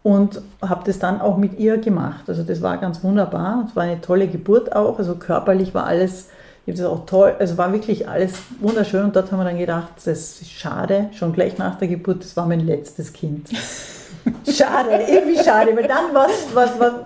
[0.05, 2.29] und habe das dann auch mit ihr gemacht.
[2.29, 3.67] Also das war ganz wunderbar.
[3.69, 5.01] Es war eine tolle Geburt auch.
[5.01, 6.29] Also körperlich war alles
[6.67, 9.59] ich habe das auch toll, also war wirklich alles wunderschön und dort haben wir dann
[9.59, 13.51] gedacht, das ist schade, schon gleich nach der Geburt, das war mein letztes Kind.
[14.49, 16.27] schade, irgendwie schade, weil dann war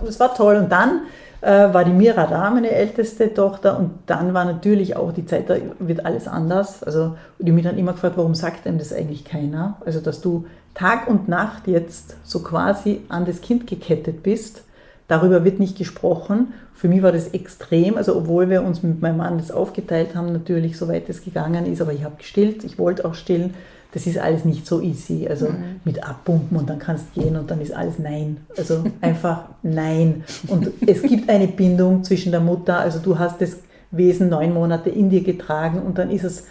[0.08, 1.02] es war, toll und dann
[1.42, 5.50] äh, war die Mira da, meine älteste Tochter und dann war natürlich auch die Zeit,
[5.50, 6.82] da wird alles anders.
[6.82, 9.76] Also und ich mich dann immer gefragt, warum sagt einem das eigentlich keiner?
[9.84, 14.62] Also dass du Tag und Nacht jetzt so quasi an das Kind gekettet bist,
[15.06, 19.18] darüber wird nicht gesprochen für mich war das extrem, also obwohl wir uns mit meinem
[19.18, 23.04] Mann das aufgeteilt haben, natürlich, soweit es gegangen ist, aber ich habe gestillt, ich wollte
[23.04, 23.52] auch stillen.
[23.92, 25.26] Das ist alles nicht so easy.
[25.28, 25.80] Also mhm.
[25.84, 28.38] mit abpumpen und dann kannst du gehen und dann ist alles nein.
[28.56, 30.24] Also einfach nein.
[30.46, 33.58] Und es gibt eine Bindung zwischen der Mutter, also du hast das
[33.90, 36.46] Wesen neun Monate in dir getragen und dann ist es,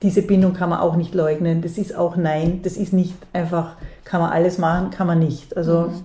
[0.00, 1.60] diese Bindung kann man auch nicht leugnen.
[1.60, 5.54] Das ist auch Nein, das ist nicht einfach, kann man alles machen, kann man nicht.
[5.54, 6.04] Also mhm.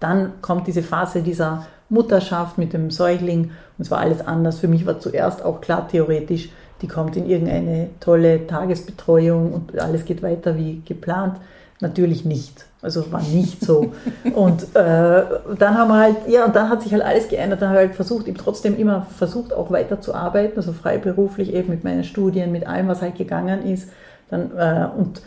[0.00, 4.58] dann kommt diese Phase dieser Mutterschaft mit dem Säugling und es war alles anders.
[4.58, 10.04] Für mich war zuerst auch klar theoretisch, die kommt in irgendeine tolle Tagesbetreuung und alles
[10.04, 11.36] geht weiter wie geplant.
[11.80, 12.66] Natürlich nicht.
[12.82, 13.92] Also war nicht so.
[14.34, 15.22] und äh,
[15.58, 17.60] dann haben wir halt, ja, und dann hat sich halt alles geändert.
[17.60, 21.52] Dann habe ich halt versucht, eben trotzdem immer versucht, auch weiter zu arbeiten, also freiberuflich
[21.52, 23.90] eben mit meinen Studien, mit allem, was halt gegangen ist.
[24.30, 25.20] Dann, äh, und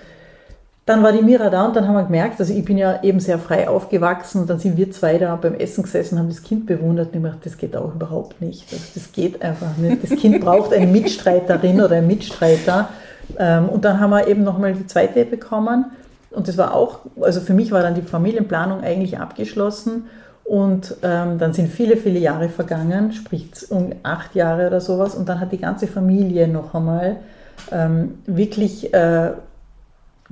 [0.85, 3.19] dann war die Mira da und dann haben wir gemerkt, also ich bin ja eben
[3.19, 6.65] sehr frei aufgewachsen und dann sind wir zwei da beim Essen gesessen, haben das Kind
[6.65, 8.65] bewundert und ich gedacht, das geht auch überhaupt nicht.
[8.71, 10.03] Also das geht einfach nicht.
[10.03, 12.89] Das Kind braucht eine Mitstreiterin oder einen Mitstreiter.
[13.37, 15.85] Ähm, und dann haben wir eben nochmal die zweite bekommen
[16.33, 20.07] und das war auch, also für mich war dann die Familienplanung eigentlich abgeschlossen.
[20.43, 25.15] Und ähm, dann sind viele, viele Jahre vergangen, sprich um acht Jahre oder sowas.
[25.15, 27.17] Und dann hat die ganze Familie noch einmal
[27.71, 29.31] ähm, wirklich äh,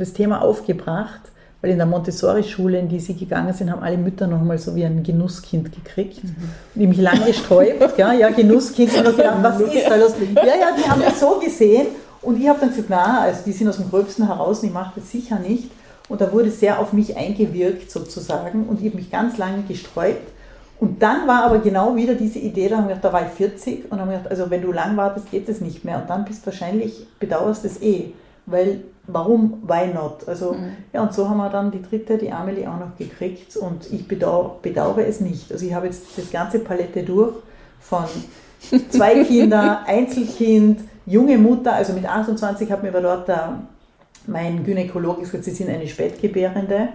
[0.01, 1.21] das Thema aufgebracht,
[1.61, 4.75] weil in der Montessori-Schule, in die sie gegangen sind, haben alle Mütter noch einmal so
[4.75, 6.23] wie ein Genusskind gekriegt.
[6.23, 6.35] Mhm.
[6.75, 8.95] Und ich mich lange gesträubt, ja, ja, Genusskind.
[8.97, 10.13] Und gedacht, was ist da los?
[10.35, 11.87] Ja, ja, die haben das so gesehen.
[12.21, 14.73] Und ich habe dann gesagt, na, also die sind aus dem Gröbsten heraus und ich
[14.73, 15.69] mache das sicher nicht.
[16.09, 20.29] Und da wurde sehr auf mich eingewirkt sozusagen und ich habe mich ganz lange gesträubt.
[20.79, 23.31] Und dann war aber genau wieder diese Idee, da, haben wir gedacht, da war ich
[23.33, 25.97] 40 und haben gedacht, also wenn du lang wartest, geht es nicht mehr.
[26.01, 28.13] Und dann bist du wahrscheinlich, bedauerst es eh.
[28.47, 30.27] Weil, warum, why not?
[30.27, 30.77] Also, mhm.
[30.93, 34.07] ja, und so haben wir dann die dritte, die Amelie, auch noch gekriegt und ich
[34.07, 35.51] bedauere, bedauere es nicht.
[35.51, 37.33] Also ich habe jetzt das ganze Palette durch
[37.79, 38.05] von
[38.89, 43.59] zwei Kinder, Einzelkind, junge Mutter, also mit 28 hat mir aber dort der
[44.27, 46.89] mein Gynäkologe gesagt, Sie sind eine Spätgebärende.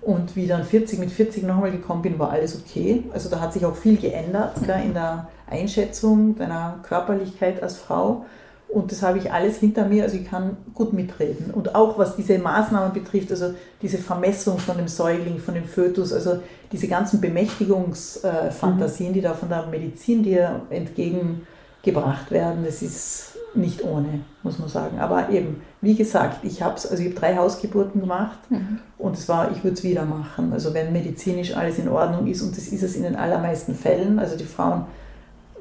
[0.00, 3.04] Und wie dann 40 mit 40 nochmal gekommen bin, war alles okay.
[3.12, 8.24] Also da hat sich auch viel geändert gell, in der Einschätzung deiner Körperlichkeit als Frau.
[8.72, 11.50] Und das habe ich alles hinter mir, also ich kann gut mitreden.
[11.50, 13.52] Und auch was diese Maßnahmen betrifft, also
[13.82, 16.38] diese Vermessung von dem Säugling, von dem Fötus, also
[16.72, 19.14] diese ganzen Bemächtigungsfantasien, mhm.
[19.14, 24.98] die da von der Medizin dir entgegengebracht werden, das ist nicht ohne, muss man sagen.
[25.00, 28.78] Aber eben, wie gesagt, ich habe also ich habe drei Hausgeburten gemacht mhm.
[28.96, 30.50] und es war, ich würde es wieder machen.
[30.54, 34.18] Also wenn medizinisch alles in Ordnung ist und das ist es in den allermeisten Fällen.
[34.18, 34.86] Also die Frauen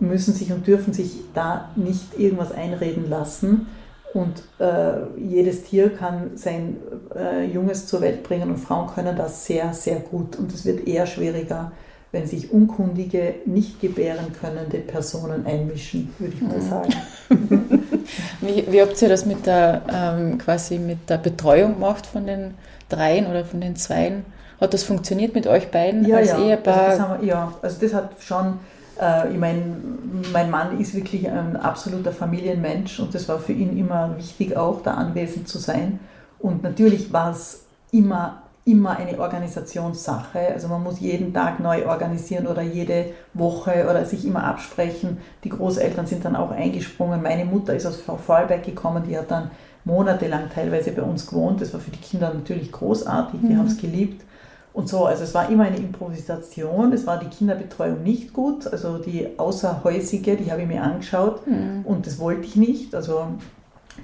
[0.02, 3.68] müssen sich und dürfen sich da nicht irgendwas einreden lassen.
[4.14, 6.78] Und äh, jedes Tier kann sein
[7.16, 10.36] äh, Junges zur Welt bringen und Frauen können das sehr, sehr gut.
[10.38, 11.72] Und es wird eher schwieriger,
[12.12, 16.70] wenn sich unkundige, nicht gebären könnende Personen einmischen, würde ich mal mhm.
[16.70, 16.94] sagen.
[18.42, 22.56] wie, wie, habt ihr das mit der, ähm, quasi mit der Betreuung gemacht von den
[22.90, 24.26] dreien oder von den zweien?
[24.60, 26.40] Hat das funktioniert mit euch beiden ja, als ja.
[26.40, 26.90] Ehepaar?
[26.90, 28.60] Also wir, ja, also das hat schon,
[29.32, 29.64] ich meine,
[30.32, 34.82] mein Mann ist wirklich ein absoluter Familienmensch und das war für ihn immer wichtig auch,
[34.84, 36.00] da anwesend zu sein.
[36.40, 40.54] Und natürlich war es immer immer eine Organisationssache.
[40.54, 45.18] Also man muss jeden Tag neu organisieren oder jede Woche oder sich immer absprechen.
[45.44, 47.24] Die Großeltern sind dann auch eingesprungen.
[47.24, 49.50] Meine Mutter ist aus Vorarlberg gekommen, die hat dann
[49.84, 51.62] monatelang teilweise bei uns gewohnt.
[51.62, 53.58] Das war für die Kinder natürlich großartig, die mhm.
[53.58, 54.24] haben es geliebt.
[54.74, 59.00] Und so, also es war immer eine Improvisation, es war die Kinderbetreuung nicht gut, also
[59.00, 61.82] die außerhäusige, die habe ich mir angeschaut mhm.
[61.84, 62.96] und das wollte ich nicht.
[62.96, 63.28] Also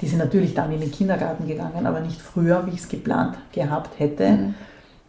[0.01, 3.37] die sind natürlich dann in den Kindergarten gegangen, aber nicht früher, wie ich es geplant
[3.53, 4.29] gehabt hätte.
[4.29, 4.55] Mhm.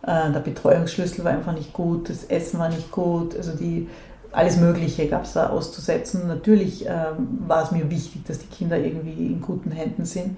[0.02, 3.88] Äh, der Betreuungsschlüssel war einfach nicht gut, das Essen war nicht gut, also die,
[4.30, 6.28] alles Mögliche gab es da auszusetzen.
[6.28, 10.36] Natürlich ähm, war es mir wichtig, dass die Kinder irgendwie in guten Händen sind.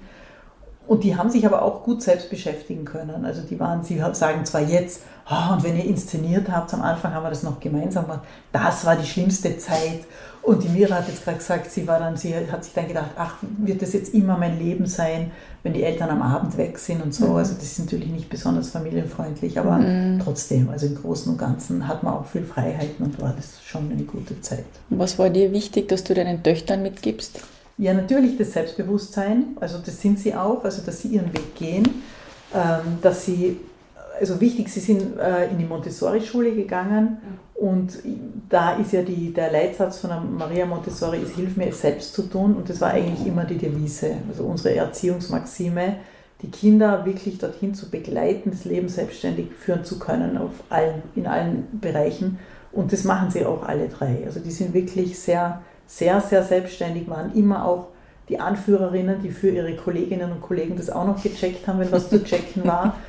[0.87, 3.23] Und die haben sich aber auch gut selbst beschäftigen können.
[3.23, 7.13] Also die waren, sie sagen zwar jetzt, oh, und wenn ihr inszeniert habt, am Anfang
[7.13, 10.01] haben wir das noch gemeinsam gemacht, das war die schlimmste Zeit.
[10.41, 13.11] Und die Mira hat jetzt gerade gesagt, sie war dann, sie hat sich dann gedacht,
[13.15, 17.03] ach, wird das jetzt immer mein Leben sein, wenn die Eltern am Abend weg sind
[17.03, 17.27] und so.
[17.27, 17.35] Mhm.
[17.35, 20.19] Also das ist natürlich nicht besonders familienfreundlich, aber mhm.
[20.23, 23.91] trotzdem, also im Großen und Ganzen hat man auch viel Freiheiten und war das schon
[23.91, 24.65] eine gute Zeit.
[24.89, 27.39] Was war dir wichtig, dass du deinen Töchtern mitgibst?
[27.81, 32.03] Ja, natürlich das Selbstbewusstsein, also das sind sie auch, also dass sie ihren Weg gehen,
[32.53, 33.57] ähm, dass sie
[34.19, 37.17] also wichtig, Sie sind äh, in die Montessori-Schule gegangen
[37.55, 37.97] und
[38.49, 42.13] da ist ja die, der Leitsatz von der Maria Montessori, ist, hilf mir es selbst
[42.13, 42.55] zu tun.
[42.55, 45.97] Und das war eigentlich immer die Devise, also unsere Erziehungsmaxime,
[46.43, 51.25] die Kinder wirklich dorthin zu begleiten, das Leben selbstständig führen zu können auf allen, in
[51.25, 52.37] allen Bereichen.
[52.71, 54.23] Und das machen sie auch alle drei.
[54.23, 57.87] Also die sind wirklich sehr, sehr, sehr selbstständig, waren immer auch
[58.29, 62.09] die Anführerinnen, die für ihre Kolleginnen und Kollegen das auch noch gecheckt haben, wenn was
[62.09, 62.95] zu checken war.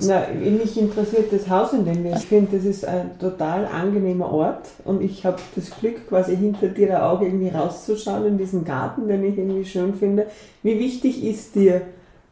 [0.00, 4.32] Na, mich interessiert das Haus, in dem wir Ich finde, das ist ein total angenehmer
[4.32, 9.08] Ort und ich habe das Glück, quasi hinter dir auch irgendwie rauszuschauen in diesen Garten,
[9.08, 10.26] den ich irgendwie schön finde.
[10.62, 11.82] Wie wichtig ist dir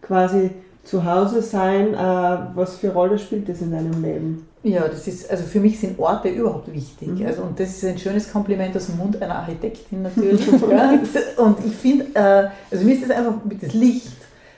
[0.02, 0.50] quasi
[0.84, 1.94] zu Hause sein?
[1.94, 4.46] Äh, was für Rolle spielt das in deinem Leben?
[4.62, 7.08] Ja, das ist, also für mich sind Orte überhaupt wichtig.
[7.08, 7.26] Mhm.
[7.26, 10.46] Also, und das ist ein schönes Kompliment aus dem Mund einer Architektin natürlich.
[11.38, 14.12] Und ich finde, äh, also mir ist das einfach mit das Licht,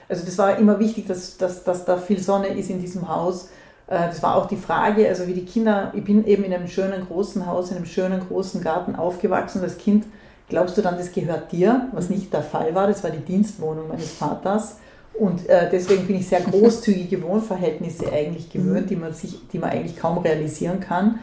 [0.09, 3.49] also das war immer wichtig, dass, dass, dass da viel Sonne ist in diesem Haus.
[3.87, 6.67] Äh, das war auch die Frage, also wie die Kinder, ich bin eben in einem
[6.67, 9.61] schönen großen Haus, in einem schönen großen Garten aufgewachsen.
[9.61, 10.05] Das Kind,
[10.49, 13.87] glaubst du dann, das gehört dir, was nicht der Fall war, das war die Dienstwohnung
[13.87, 14.77] meines Vaters.
[15.13, 19.69] Und äh, deswegen bin ich sehr großzügige Wohnverhältnisse eigentlich gewöhnt, die man, sich, die man
[19.69, 21.19] eigentlich kaum realisieren kann.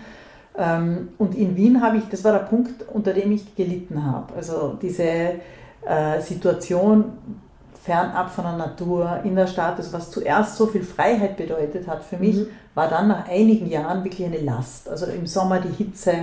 [0.56, 4.34] Ähm, und in Wien habe ich, das war der Punkt, unter dem ich gelitten habe.
[4.34, 7.12] Also diese äh, Situation
[7.82, 12.04] fernab von der Natur, in der Stadt, also was zuerst so viel Freiheit bedeutet hat
[12.04, 12.46] für mich, mhm.
[12.74, 14.88] war dann nach einigen Jahren wirklich eine Last.
[14.88, 16.14] Also im Sommer die Hitze,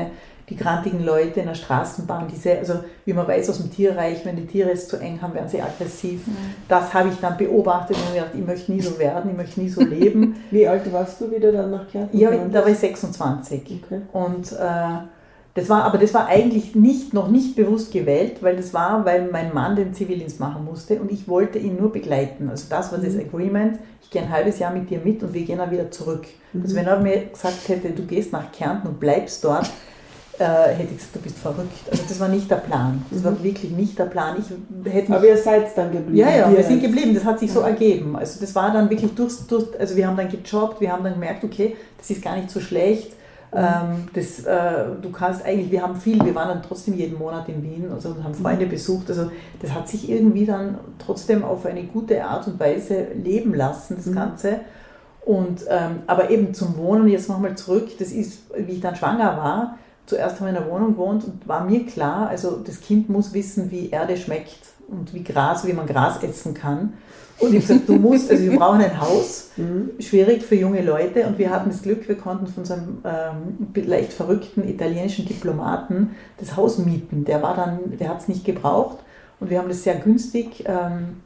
[0.49, 4.37] die grantigen Leute in der Straßenbahn, diese, also wie man weiß aus dem Tierreich, wenn
[4.37, 6.25] die Tiere es zu eng haben, werden sie aggressiv.
[6.25, 6.35] Mhm.
[6.69, 9.59] Das habe ich dann beobachtet und mir gedacht, ich möchte nie so werden, ich möchte
[9.59, 10.37] nie so leben.
[10.51, 12.17] wie alt warst du wieder dann nach Kärnten?
[12.17, 13.83] Ja, da war ich 26.
[13.83, 14.01] Okay.
[14.13, 15.07] Und äh,
[15.53, 19.29] das war, aber das war eigentlich nicht, noch nicht bewusst gewählt, weil das war, weil
[19.29, 22.49] mein Mann den Zivildienst machen musste und ich wollte ihn nur begleiten.
[22.49, 23.21] Also das war das mhm.
[23.21, 23.79] Agreement.
[24.01, 26.25] Ich gehe ein halbes Jahr mit dir mit und wir gehen dann wieder zurück.
[26.53, 26.61] Mhm.
[26.61, 29.69] Also wenn er mir gesagt hätte, du gehst nach Kärnten und bleibst dort,
[30.39, 31.89] äh, hätte ich gesagt, du bist verrückt.
[31.89, 33.03] Also das war nicht der Plan.
[33.09, 33.25] Das mhm.
[33.25, 34.37] war wirklich nicht der Plan.
[34.39, 36.17] Ich hätte Aber ihr seid dann geblieben.
[36.17, 37.13] Ja, ja, wir sind geblieben.
[37.13, 38.15] Das hat sich so ergeben.
[38.15, 41.13] Also das war dann wirklich durch, durch, also wir haben dann gejobbt, wir haben dann
[41.13, 43.13] gemerkt, okay, das ist gar nicht so schlecht.
[43.51, 43.57] Mhm.
[43.57, 47.47] Ähm, das, äh, du kannst eigentlich, wir haben viel, wir waren dann trotzdem jeden Monat
[47.49, 48.69] in Wien also haben Freunde mhm.
[48.69, 49.09] besucht.
[49.09, 49.31] Also
[49.61, 54.07] das hat sich irgendwie dann trotzdem auf eine gute Art und Weise leben lassen, das
[54.07, 54.15] mhm.
[54.15, 54.59] Ganze.
[55.25, 59.35] Und, ähm, aber eben zum Wohnen, jetzt nochmal zurück, das ist, wie ich dann schwanger
[59.35, 59.77] war,
[60.07, 63.33] zuerst haben wir in einer Wohnung gewohnt und war mir klar, also das Kind muss
[63.33, 66.93] wissen, wie Erde schmeckt und wie Gras, wie man Gras essen kann.
[67.39, 69.91] Und ich habe gesagt, du musst, also wir brauchen ein Haus, mhm.
[69.99, 71.27] schwierig für junge Leute.
[71.27, 76.15] Und wir hatten das Glück, wir konnten von so einem ähm, leicht verrückten italienischen Diplomaten
[76.37, 77.25] das Haus mieten.
[77.25, 78.97] Der war dann, der hat es nicht gebraucht
[79.39, 81.21] und wir haben das sehr günstig ähm,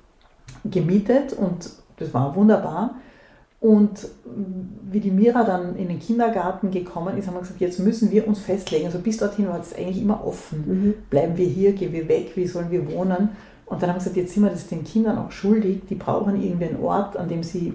[0.66, 2.96] gemietet und das war wunderbar.
[3.62, 4.08] Und
[4.90, 8.28] wie die Mira dann in den Kindergarten gekommen ist, haben wir gesagt, jetzt müssen wir
[8.28, 8.88] uns festlegen.
[8.88, 10.64] Also bis dorthin war es eigentlich immer offen.
[10.66, 10.94] Mhm.
[11.12, 13.30] Bleiben wir hier, gehen wir weg, wie sollen wir wohnen?
[13.68, 15.84] Und dann haben wir gesagt, jetzt sind wir das den Kindern auch schuldig.
[15.88, 17.74] Die brauchen irgendwie einen Ort, an dem sie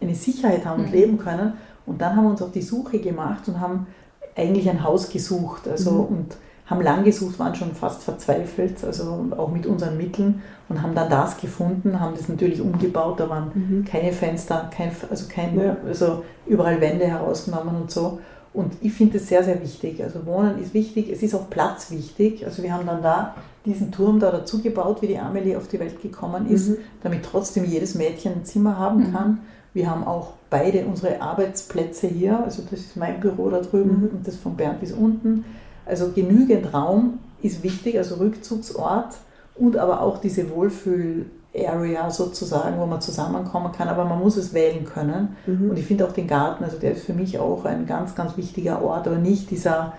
[0.00, 0.96] eine Sicherheit haben und mhm.
[0.96, 1.52] leben können.
[1.86, 3.86] Und dann haben wir uns auf die Suche gemacht und haben
[4.34, 5.68] eigentlich ein Haus gesucht.
[5.68, 6.00] Also, mhm.
[6.00, 6.36] Und
[6.66, 11.10] haben lang gesucht, waren schon fast verzweifelt, also auch mit unseren Mitteln und haben dann
[11.10, 13.84] das gefunden, haben das natürlich umgebaut, da waren mhm.
[13.84, 15.76] keine Fenster, kein, also, kein, ja.
[15.86, 18.20] also überall Wände herausgenommen und so.
[18.54, 20.02] Und ich finde es sehr, sehr wichtig.
[20.02, 22.44] Also Wohnen ist wichtig, es ist auch Platz wichtig.
[22.44, 23.34] Also wir haben dann da
[23.64, 26.76] diesen Turm da dazu gebaut, wie die Amelie auf die Welt gekommen ist, mhm.
[27.02, 29.12] damit trotzdem jedes Mädchen ein Zimmer haben mhm.
[29.12, 29.38] kann.
[29.72, 34.08] Wir haben auch beide unsere Arbeitsplätze hier, also das ist mein Büro da drüben mhm.
[34.08, 35.46] und das von Bernd bis unten.
[35.92, 39.14] Also genügend Raum ist wichtig, also Rückzugsort
[39.54, 44.86] und aber auch diese Wohlfühl-Area sozusagen, wo man zusammenkommen kann, aber man muss es wählen
[44.86, 45.36] können.
[45.46, 45.68] Mhm.
[45.68, 48.38] Und ich finde auch den Garten, also der ist für mich auch ein ganz, ganz
[48.38, 49.92] wichtiger Ort, aber nicht dieser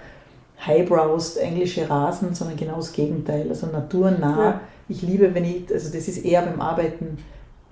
[0.65, 4.43] highbrowed englische Rasen, sondern genau das Gegenteil, also naturnah.
[4.43, 4.61] Ja.
[4.89, 7.19] Ich liebe, wenn ich, also das ist eher beim Arbeiten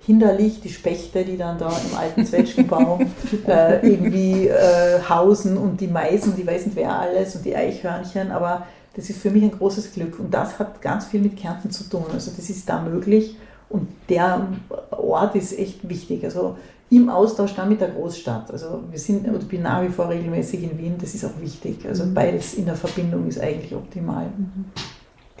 [0.04, 3.06] hinderlich, die Spechte, die dann da im alten Zwetschgenbaum
[3.46, 8.30] äh, irgendwie äh, hausen und die Meisen, die weiß nicht wer alles und die Eichhörnchen,
[8.32, 11.70] aber das ist für mich ein großes Glück und das hat ganz viel mit Kärnten
[11.70, 12.04] zu tun.
[12.12, 13.36] Also das ist da möglich
[13.68, 14.48] und der
[14.90, 16.24] Ort ist echt wichtig.
[16.24, 16.56] Also
[16.90, 18.50] im Austausch dann mit der Großstadt.
[18.50, 21.86] Also wir sind, oder bin nach wie vor regelmäßig in Wien, das ist auch wichtig.
[21.88, 22.12] Also mhm.
[22.12, 24.26] beides in der Verbindung ist eigentlich optimal.
[24.26, 24.64] Mhm.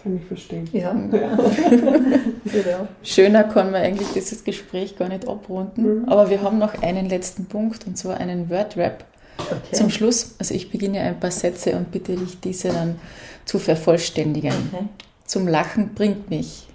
[0.02, 0.68] Kann ich verstehen.
[0.72, 0.96] Ja.
[1.12, 2.88] ja.
[3.04, 6.00] Schöner kann man eigentlich dieses Gespräch gar nicht abrunden.
[6.00, 6.08] Mhm.
[6.08, 9.04] Aber wir haben noch einen letzten Punkt und zwar einen Wordrap
[9.38, 9.76] okay.
[9.76, 10.34] zum Schluss.
[10.40, 12.98] Also ich beginne ein paar Sätze und bitte dich, diese dann
[13.44, 14.52] zu vervollständigen.
[14.72, 14.84] Okay.
[15.24, 16.66] Zum Lachen bringt mich.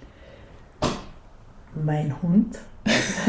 [1.84, 2.58] Mein Hund.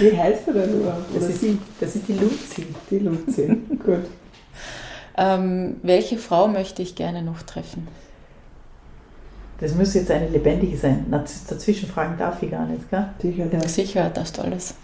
[0.00, 1.14] Wie heißt er denn überhaupt?
[1.14, 1.44] Das, ist,
[1.78, 2.66] das ist die Luzi.
[2.90, 3.46] Die Luzi,
[3.84, 4.06] gut.
[5.20, 7.86] Ähm, welche Frau möchte ich gerne noch treffen?
[9.58, 11.06] Das müsste jetzt eine lebendige sein.
[11.10, 13.10] Dazwischen fragen darf ich gar nicht, gell?
[13.20, 13.68] Sicher, ja.
[13.68, 14.74] Sicher darfst du alles.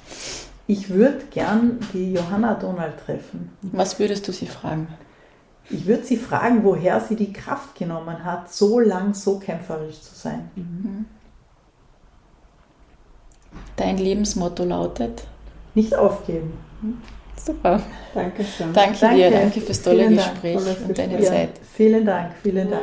[0.66, 3.51] Ich würde gern die Johanna Donald treffen.
[3.62, 4.89] Was würdest du sie fragen?
[5.70, 10.14] Ich würde sie fragen, woher sie die Kraft genommen hat, so lang so kämpferisch zu
[10.14, 10.51] sein.
[10.55, 11.07] Mhm.
[13.76, 15.26] Dein Lebensmotto lautet?
[15.76, 16.55] nicht aufgeben.
[17.45, 17.82] Super.
[18.14, 18.72] Dankeschön.
[18.72, 19.16] Danke, Danke.
[19.16, 20.32] dir, danke fürs tolle Vielen Dank.
[20.32, 21.20] Gespräch Tolles und deine.
[21.22, 21.51] Zeit.
[21.76, 22.82] Vielen Dank, vielen Dank.